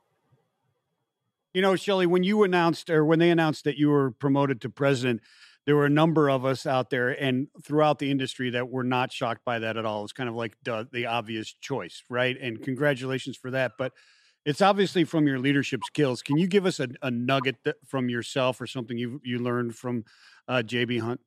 [1.53, 4.69] You know, Shelley, when you announced or when they announced that you were promoted to
[4.69, 5.21] president,
[5.65, 9.11] there were a number of us out there and throughout the industry that were not
[9.11, 10.03] shocked by that at all.
[10.03, 12.35] It's kind of like the, the obvious choice, right?
[12.39, 13.73] And congratulations for that.
[13.77, 13.93] But
[14.45, 16.21] it's obviously from your leadership skills.
[16.21, 17.57] Can you give us a, a nugget
[17.87, 20.03] from yourself or something you you learned from
[20.47, 21.21] uh, JB Hunt?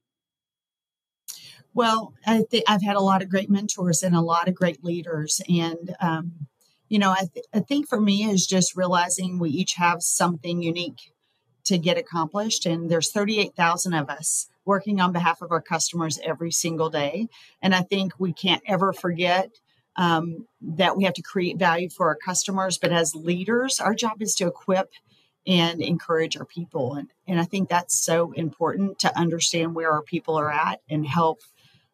[1.73, 4.85] Well, I think I've had a lot of great mentors and a lot of great
[4.85, 6.47] leaders, and um,
[6.89, 10.63] you know, I, th- I think for me is just realizing we each have something
[10.63, 11.14] unique
[11.65, 12.67] to get accomplished.
[12.67, 17.29] And there's 38,000 of us working on behalf of our customers every single day.
[17.63, 19.51] And I think we can't ever forget
[19.97, 22.79] um, that we have to create value for our customers.
[22.79, 24.91] But as leaders, our job is to equip
[25.47, 26.95] and encourage our people.
[26.95, 31.07] And, and I think that's so important to understand where our people are at and
[31.07, 31.41] help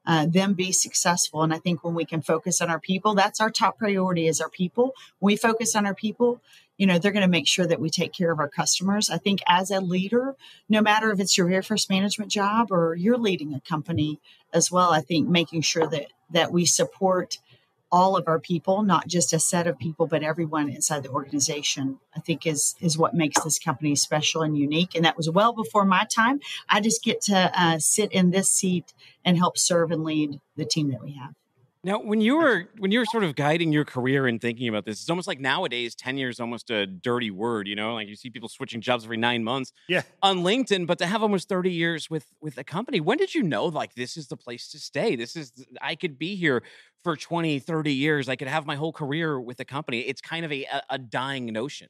[0.07, 1.43] uh, them be successful.
[1.43, 4.41] And I think when we can focus on our people, that's our top priority is
[4.41, 4.95] our people.
[5.19, 6.41] When we focus on our people,
[6.81, 9.11] you know, they're going to make sure that we take care of our customers.
[9.11, 10.35] I think as a leader,
[10.67, 14.19] no matter if it's your Air Force management job or you're leading a company
[14.55, 17.37] as well, I think making sure that that we support
[17.93, 21.99] all of our people, not just a set of people, but everyone inside the organization,
[22.17, 24.95] I think is is what makes this company special and unique.
[24.95, 26.41] And that was well before my time.
[26.67, 30.65] I just get to uh, sit in this seat and help serve and lead the
[30.65, 31.35] team that we have.
[31.83, 34.85] Now, when you were when you were sort of guiding your career and thinking about
[34.85, 37.67] this, it's almost like nowadays tenure is almost a dirty word.
[37.67, 39.73] You know, like you see people switching jobs every nine months.
[39.89, 40.03] Yeah.
[40.23, 43.43] On LinkedIn, but to have almost thirty years with with a company, when did you
[43.43, 45.17] know like this is the place to stay?
[45.17, 46.63] This is I could be here
[47.03, 48.29] for 20, 30 years.
[48.29, 50.01] I could have my whole career with the company.
[50.01, 51.89] It's kind of a a dying notion.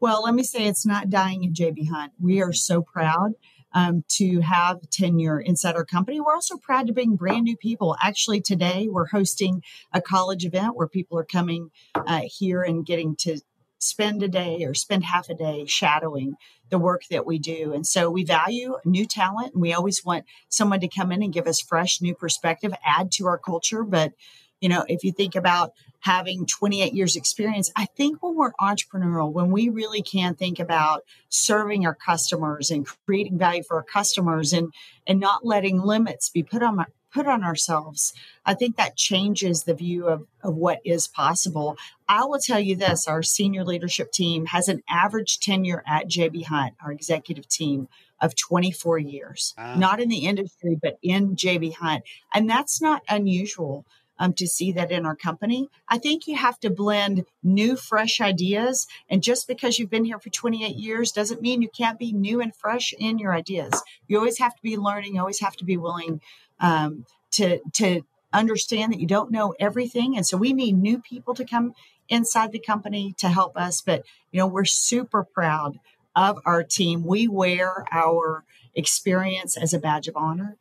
[0.00, 2.12] Well, let me say it's not dying at JB Hunt.
[2.18, 3.34] We are so proud
[3.76, 6.18] um, to have tenure inside our company.
[6.18, 7.94] We're also proud to bring brand new people.
[8.02, 9.62] Actually, today we're hosting
[9.92, 13.38] a college event where people are coming uh, here and getting to
[13.78, 16.36] spend a day or spend half a day shadowing
[16.70, 17.74] the work that we do.
[17.74, 21.32] And so we value new talent and we always want someone to come in and
[21.32, 23.84] give us fresh new perspective, add to our culture.
[23.84, 24.14] But,
[24.58, 25.72] you know, if you think about
[26.06, 31.02] having 28 years experience i think when we're entrepreneurial when we really can think about
[31.28, 34.72] serving our customers and creating value for our customers and
[35.04, 38.12] and not letting limits be put on put on ourselves
[38.44, 41.76] i think that changes the view of, of what is possible
[42.08, 46.44] i will tell you this our senior leadership team has an average tenure at jb
[46.44, 47.88] hunt our executive team
[48.20, 49.74] of 24 years, ah.
[49.76, 52.02] not in the industry, but in JB Hunt.
[52.32, 53.84] And that's not unusual
[54.18, 55.68] um, to see that in our company.
[55.88, 58.86] I think you have to blend new, fresh ideas.
[59.08, 62.40] And just because you've been here for 28 years doesn't mean you can't be new
[62.40, 63.82] and fresh in your ideas.
[64.08, 66.20] You always have to be learning, you always have to be willing
[66.60, 68.02] um, to, to
[68.32, 70.16] understand that you don't know everything.
[70.16, 71.74] And so we need new people to come
[72.08, 73.80] inside the company to help us.
[73.80, 75.78] But, you know, we're super proud
[76.14, 77.04] of our team.
[77.04, 78.44] We wear our
[78.74, 80.56] experience as a badge of honor.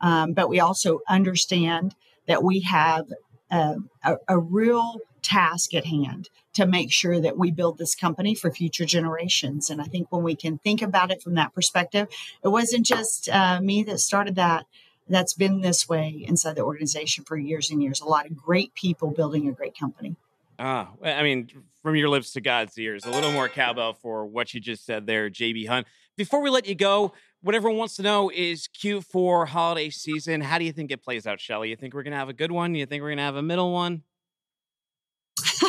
[0.00, 1.94] Um, but we also understand
[2.26, 3.06] that we have
[3.50, 8.34] a, a, a real task at hand to make sure that we build this company
[8.34, 9.68] for future generations.
[9.68, 12.08] And I think when we can think about it from that perspective,
[12.42, 14.66] it wasn't just uh, me that started that.
[15.08, 18.00] That's been this way inside the organization for years and years.
[18.00, 20.16] A lot of great people building a great company.
[20.58, 21.48] Ah, I mean,
[21.82, 25.06] from your lips to God's ears, a little more cowbell for what you just said
[25.06, 25.86] there, JB Hunt.
[26.16, 27.12] Before we let you go,
[27.46, 30.40] what everyone wants to know is Q4 holiday season.
[30.40, 31.70] How do you think it plays out, Shelley?
[31.70, 32.74] You think we're going to have a good one?
[32.74, 34.02] You think we're going to have a middle one?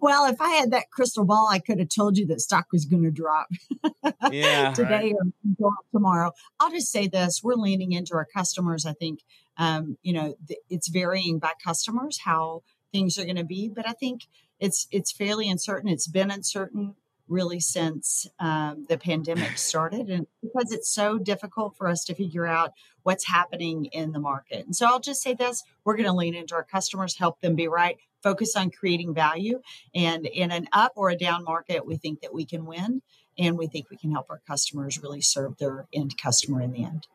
[0.00, 2.86] well, if I had that crystal ball, I could have told you that stock was
[2.86, 3.48] going to drop
[4.32, 5.58] yeah, today right.
[5.58, 6.32] or tomorrow.
[6.58, 8.86] I'll just say this: we're leaning into our customers.
[8.86, 9.20] I think
[9.58, 12.62] um, you know th- it's varying by customers how
[12.92, 14.22] things are going to be, but I think
[14.58, 15.90] it's it's fairly uncertain.
[15.90, 16.94] It's been uncertain
[17.28, 22.46] really since um, the pandemic started, and because it's so difficult for us to figure
[22.46, 24.64] out what's happening in the market.
[24.66, 27.54] And so I'll just say this: we're going to lean into our customers, help them
[27.54, 29.60] be right, focus on creating value,
[29.94, 33.02] and in an up or a down market, we think that we can win,
[33.38, 36.84] and we think we can help our customers really serve their end customer in the
[36.84, 37.06] end.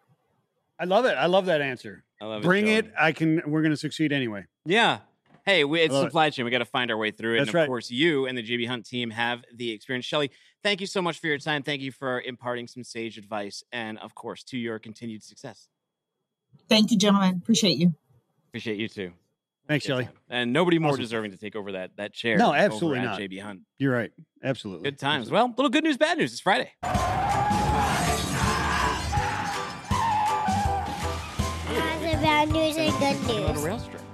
[0.79, 1.15] I love it.
[1.17, 2.03] I love that answer.
[2.21, 2.85] I love Bring it.
[2.85, 2.93] it.
[2.99, 3.41] I can.
[3.45, 4.45] We're going to succeed anyway.
[4.65, 4.99] Yeah.
[5.47, 6.07] Hey, we, it's love it.
[6.09, 6.43] supply chain.
[6.43, 7.37] We got to find our way through it.
[7.37, 7.67] That's and of right.
[7.67, 10.05] course, you and the JB Hunt team have the experience.
[10.05, 10.29] Shelley,
[10.61, 11.63] thank you so much for your time.
[11.63, 13.63] Thank you for imparting some sage advice.
[13.71, 15.69] And of course, to your continued success.
[16.67, 17.39] Thank you, gentlemen.
[17.41, 17.93] Appreciate you.
[18.49, 19.13] Appreciate you too.
[19.69, 20.09] Thanks, Good Shelley.
[20.29, 21.01] And nobody more Awesome.
[21.01, 22.37] deserving to take over that that chair.
[22.37, 23.19] No, over absolutely at not.
[23.21, 23.61] JB Hunt.
[23.79, 24.11] You're right.
[24.43, 24.83] Absolutely.
[24.91, 25.31] Good times.
[25.31, 26.33] Well, little good news, bad news.
[26.33, 26.73] It's Friday.
[26.81, 26.87] The
[32.21, 34.06] bad news and good On a news.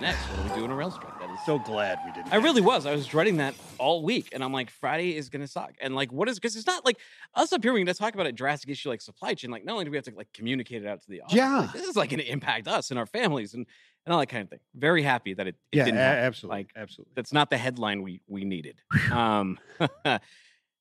[0.00, 0.16] Rail strike.
[0.16, 0.38] What's next?
[0.38, 1.18] What do we do on a rail strike?
[1.20, 2.32] That is So glad we didn't.
[2.32, 2.86] I really was.
[2.86, 5.74] I was dreading that all week, and I'm like, Friday is gonna suck.
[5.80, 6.36] And like, what is?
[6.38, 6.98] Because it's not like
[7.34, 7.72] us up here.
[7.72, 9.50] We can talk about a drastic issue like supply chain.
[9.50, 11.58] Like, not only do we have to like communicate it out to the office, Yeah.
[11.60, 13.66] like, this is like gonna impact us and our families and
[14.04, 14.60] and all that kind of thing.
[14.74, 16.24] Very happy that it, it Yeah, didn't happen.
[16.24, 16.58] absolutely.
[16.58, 17.12] Like, absolutely.
[17.16, 18.80] that's not the headline we we needed.
[19.12, 19.58] Um,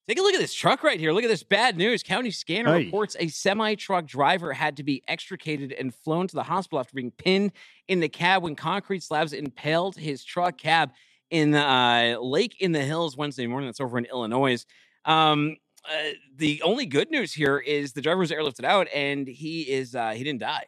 [0.07, 1.11] take a look at this truck right here.
[1.11, 2.03] Look at this bad news.
[2.03, 6.43] County scanner reports a semi truck driver had to be extricated and flown to the
[6.43, 7.51] hospital after being pinned
[7.87, 10.91] in the cab when concrete slabs impaled his truck cab
[11.29, 13.67] in uh, Lake in the Hills Wednesday morning.
[13.67, 14.65] That's over in Illinois.
[15.05, 19.61] Um, uh, the only good news here is the driver was airlifted out and he
[19.61, 20.65] is uh, he didn't die.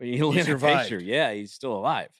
[0.00, 0.90] He, at survived.
[0.90, 1.02] picture.
[1.02, 2.10] Yeah, he's still alive.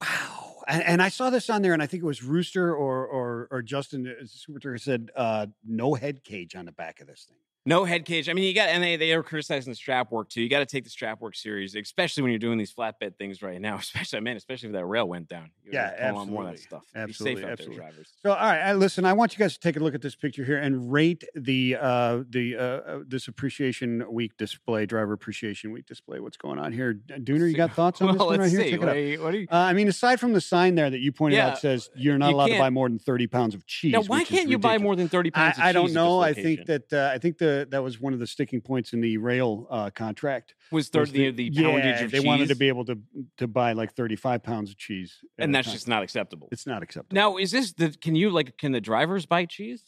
[0.00, 0.35] Wow.
[0.66, 3.48] And, and I saw this on there, and I think it was Rooster or or
[3.50, 7.26] or Justin uh, Super Turkey said uh, no head cage on the back of this
[7.28, 7.38] thing.
[7.68, 8.28] No head cage.
[8.28, 10.40] I mean, you got, and they, they are criticizing the strap work too.
[10.40, 13.42] You got to take the strap work series, especially when you're doing these flatbed things
[13.42, 13.76] right now.
[13.86, 15.50] Especially, man, especially if that rail went down.
[15.64, 16.56] You Yeah, on more of that absolutely.
[16.58, 16.82] stuff.
[16.94, 17.76] Absolutely, absolutely.
[17.76, 18.12] there, drivers.
[18.24, 19.04] So, all right, listen.
[19.04, 21.76] I want you guys to take a look at this picture here and rate the
[21.80, 26.20] uh, the uh, uh, this appreciation week display, driver appreciation week display.
[26.20, 27.48] What's going on here, Dooner?
[27.50, 28.62] You got thoughts on this well, one right here?
[28.62, 28.96] Check it What out.
[28.96, 31.10] are you- what are you- Uh, I mean, aside from the sign there that you
[31.10, 33.66] pointed Yeah, out says you're not you allowed to buy more than thirty pounds of
[33.66, 33.92] cheese.
[33.92, 35.58] now, why can't you buy more than thirty I, pounds?
[35.58, 36.20] of I don't this know.
[36.20, 39.00] I think that uh, I think the that was one of the sticking points in
[39.00, 40.54] the rail uh, contract.
[40.70, 42.98] was thirty the, the poundage yeah, of they cheese, wanted to be able to
[43.38, 46.48] to buy like thirty five pounds of cheese, and that's just not acceptable.
[46.52, 47.14] it's not acceptable.
[47.14, 47.90] Now, is this the?
[47.90, 48.58] Can you like?
[48.58, 49.82] Can the drivers buy cheese?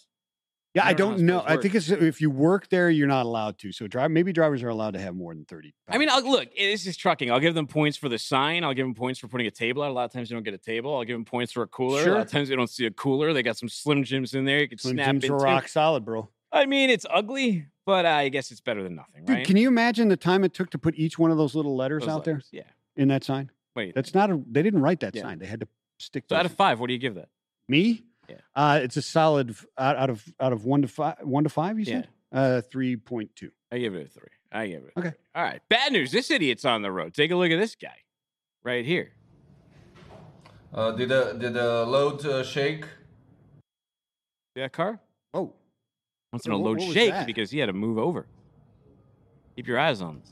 [0.74, 1.42] Yeah, I I don't don't know.
[1.46, 3.72] I think it's if you work there, you're not allowed to.
[3.72, 5.74] So drive maybe drivers are allowed to have more than thirty.
[5.88, 6.10] I mean.
[6.10, 7.32] I'll, look, this is trucking.
[7.32, 8.64] I'll give them points for the sign.
[8.64, 9.90] I'll give them points for putting a table out.
[9.90, 10.94] A lot of times you don't get a table.
[10.94, 12.06] I'll give them points for a cooler.
[12.06, 13.32] A lot of times you don't see a cooler.
[13.32, 14.60] They got some Slim Jims in there.
[14.60, 15.34] You can Slim snap Jims into.
[15.36, 16.28] are rock solid, bro.
[16.52, 19.38] I mean, it's ugly, but I guess it's better than nothing, right?
[19.38, 21.76] Dude, can you imagine the time it took to put each one of those little
[21.76, 22.62] letters Those out letters, Yeah.
[22.96, 23.50] there in that sign?
[23.76, 23.94] Wait.
[23.94, 24.42] That's not a.
[24.50, 25.22] They didn't write that Yeah.
[25.22, 25.38] sign.
[25.38, 25.68] They had to
[25.98, 26.24] stick.
[26.28, 27.28] so out of five, what do you give that?
[27.68, 28.36] me, Yeah.
[28.56, 31.16] uh, it's a solid f- out, out of out of one to five.
[31.22, 31.92] One to five, you Yeah.
[32.02, 32.08] said?
[32.32, 33.50] Uh, three point two.
[33.70, 34.28] I give it a three.
[34.50, 34.92] I give it.
[34.96, 35.10] A Okay.
[35.10, 35.18] three.
[35.34, 35.60] All right.
[35.68, 36.10] Bad news.
[36.12, 37.12] This idiot's on the road.
[37.14, 37.96] Take a look at this guy,
[38.62, 39.12] right here.
[40.72, 42.84] Uh, did the did the load uh, shake?
[42.84, 45.00] See that car?
[46.32, 47.26] Wants Yeah, to load shake that?
[47.26, 48.26] because he had to move over.
[49.56, 50.30] Keep your eyes on this.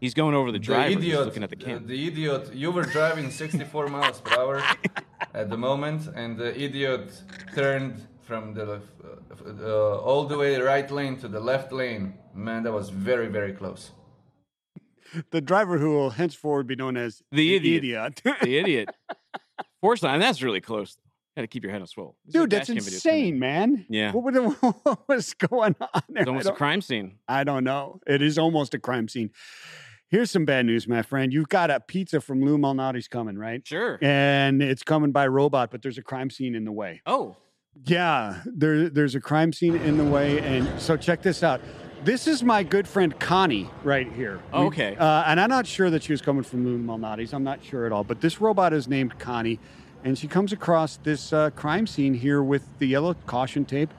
[0.00, 0.88] He's going over the driver.
[0.88, 1.80] He's idiot, looking at the uh, camera.
[1.80, 2.54] the idiot.
[2.54, 4.62] You were driving 64 miles per hour
[5.34, 7.12] at the moment, and the idiot
[7.54, 12.14] turned from the lef- uh, uh, all the way right lane to the left lane.
[12.34, 13.92] Man, that was very very close.
[15.30, 17.84] the driver who will henceforward be known as The idiot.
[17.84, 18.22] idiot.
[18.42, 18.88] the idiot.
[19.80, 20.18] Force line.
[20.20, 20.96] That's really close.
[21.36, 22.16] Got to keep your head on swivel.
[22.26, 23.24] These Dude, that's dash cam videos coming in.
[23.24, 23.86] insane, man.
[23.88, 24.12] Yeah.
[24.12, 24.34] What,
[24.84, 26.22] what was going on there?
[26.22, 27.18] It's almost a crime scene.
[27.26, 28.00] I don't know.
[28.06, 29.30] It is almost a crime scene.
[30.08, 31.32] Here's some bad news, my friend.
[31.32, 33.66] You've got a pizza from Lou Malnati's coming, right?
[33.66, 33.98] Sure.
[34.02, 37.00] And it's coming by robot, but there's a crime scene in the way.
[37.06, 37.36] Oh.
[37.86, 40.38] Yeah, there, there's a crime scene in the way.
[40.40, 41.62] And so check this out.
[42.04, 44.42] This is my good friend Connie right here.
[44.52, 44.96] Oh, okay.
[44.96, 47.32] Uh, and I'm not sure that she was coming from Lou Malnati's.
[47.32, 48.04] I'm not sure at all.
[48.04, 49.60] But this robot is named Connie.
[50.04, 53.90] And she comes across this uh, crime scene here with the yellow caution tape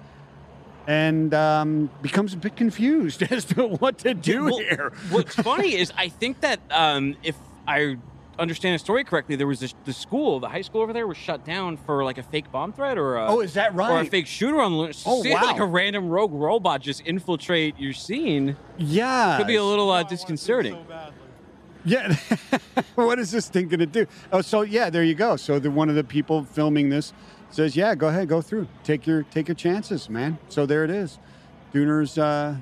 [0.85, 4.91] and um, becomes a bit confused as to what to do Well, here.
[5.11, 7.35] What's funny is I think that um, if
[7.65, 7.95] I
[8.37, 11.15] understand the story correctly, there was this, the school, the high school over there, was
[11.15, 13.91] shut down for like a fake bomb threat or a, Oh, is that right?
[13.91, 14.87] or a fake shooter on.
[14.87, 19.37] the- So Oh, seeing like a random rogue robot just infiltrate your scene Yeah.
[19.37, 20.75] could be a little uh, disconcerting.
[21.85, 22.15] Yeah.
[22.95, 24.05] what is this thing going to do?
[24.31, 25.35] Oh, so yeah, there you go.
[25.35, 27.13] So the one of the people filming this
[27.49, 28.67] says, "Yeah, go ahead, go through.
[28.83, 31.19] Take your take your chances, man." So there it is.
[31.73, 32.55] Dooner's uh,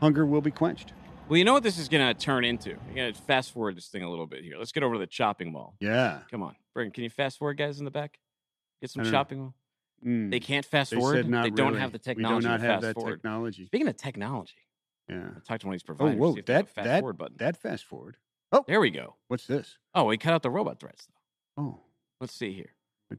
[0.00, 0.92] hunger will be quenched.
[1.28, 2.70] Well, you know what this is going to turn into.
[2.70, 4.56] You're going to fast forward this thing a little bit here.
[4.58, 5.74] Let's get over to the chopping mall.
[5.80, 6.18] Yeah.
[6.30, 6.90] Come on, Bring.
[6.90, 8.18] Can you fast forward, guys in the back?
[8.80, 9.54] Get some chopping mall.
[10.04, 10.30] Mm.
[10.32, 11.30] They can't fast They forward.
[11.30, 13.12] they don't have the We do not to have fast that forward.
[13.18, 13.66] technology.
[13.66, 14.54] Speaking of technology,
[15.08, 15.28] Yeah.
[15.36, 16.16] I talked to one of these providers.
[16.16, 16.34] Oh, whoa!
[16.34, 17.36] see if they have That fast that forward button.
[17.38, 18.16] that fast forward.
[18.52, 19.16] Oh, there we go.
[19.28, 19.78] What's this?
[19.94, 21.62] Oh, we cut out the robot threats though.
[21.62, 21.80] Oh,
[22.20, 22.74] Let's see here.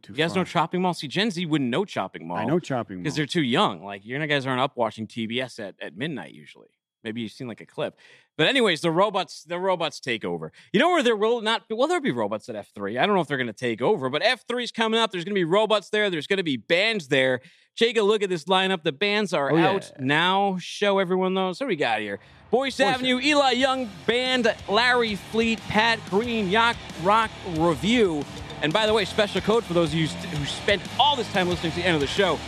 [0.07, 0.43] You guys know.
[0.43, 0.93] Chopping Mall?
[0.93, 2.37] See, Gen Z wouldn't know Chopping Mall.
[2.37, 3.83] I know chopping Mall because they're too young.
[3.83, 6.69] Like you and guys aren't up watching TBS at, at midnight usually.
[7.03, 7.97] Maybe you've seen like a clip.
[8.37, 10.51] But anyways, the robots the robots take over.
[10.71, 12.97] You know where there will not well there'll be robots at F three.
[12.97, 15.11] I don't know if they're going to take over, but F 3s coming up.
[15.11, 16.09] There's going to be robots there.
[16.09, 17.41] There's going to be bands there.
[17.75, 18.83] Take a look at this lineup.
[18.83, 19.69] The bands are Oh, yeah.
[19.71, 20.57] out now.
[20.59, 21.59] Show everyone those.
[21.59, 22.19] What do we got here?
[22.51, 28.23] Boyce Avenue, Eli Young Band, Larry Fleet, Pat Green, Yacht Rock Review.
[28.61, 31.49] And by the way, special code for those of you who spent all this time
[31.49, 32.39] listening to the end of the show.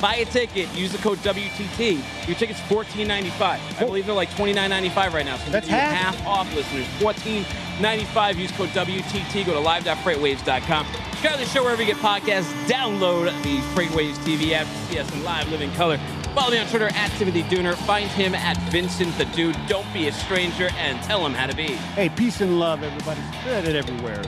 [0.00, 2.26] Buy a ticket, use the code WTT.
[2.26, 3.40] Your ticket's $14.95.
[3.40, 5.36] I believe they're like $29.95 right now.
[5.36, 6.16] So That's half.
[6.16, 6.86] half off, listeners.
[6.98, 7.71] $14.95.
[7.82, 9.44] Use code WTT.
[9.44, 10.86] Go to live.freightwaves.com.
[10.86, 12.52] Subscribe to the show wherever you get podcasts.
[12.66, 15.98] Download the Freightwaves TV app to see us in live living color.
[16.34, 17.74] Follow me on Twitter at Timothy Dooner.
[17.74, 19.56] Find him at Vincent the Dude.
[19.66, 21.74] Don't be a stranger and tell him how to be.
[21.94, 23.20] Hey, peace and love, everybody.
[23.40, 24.22] Spread it everywhere.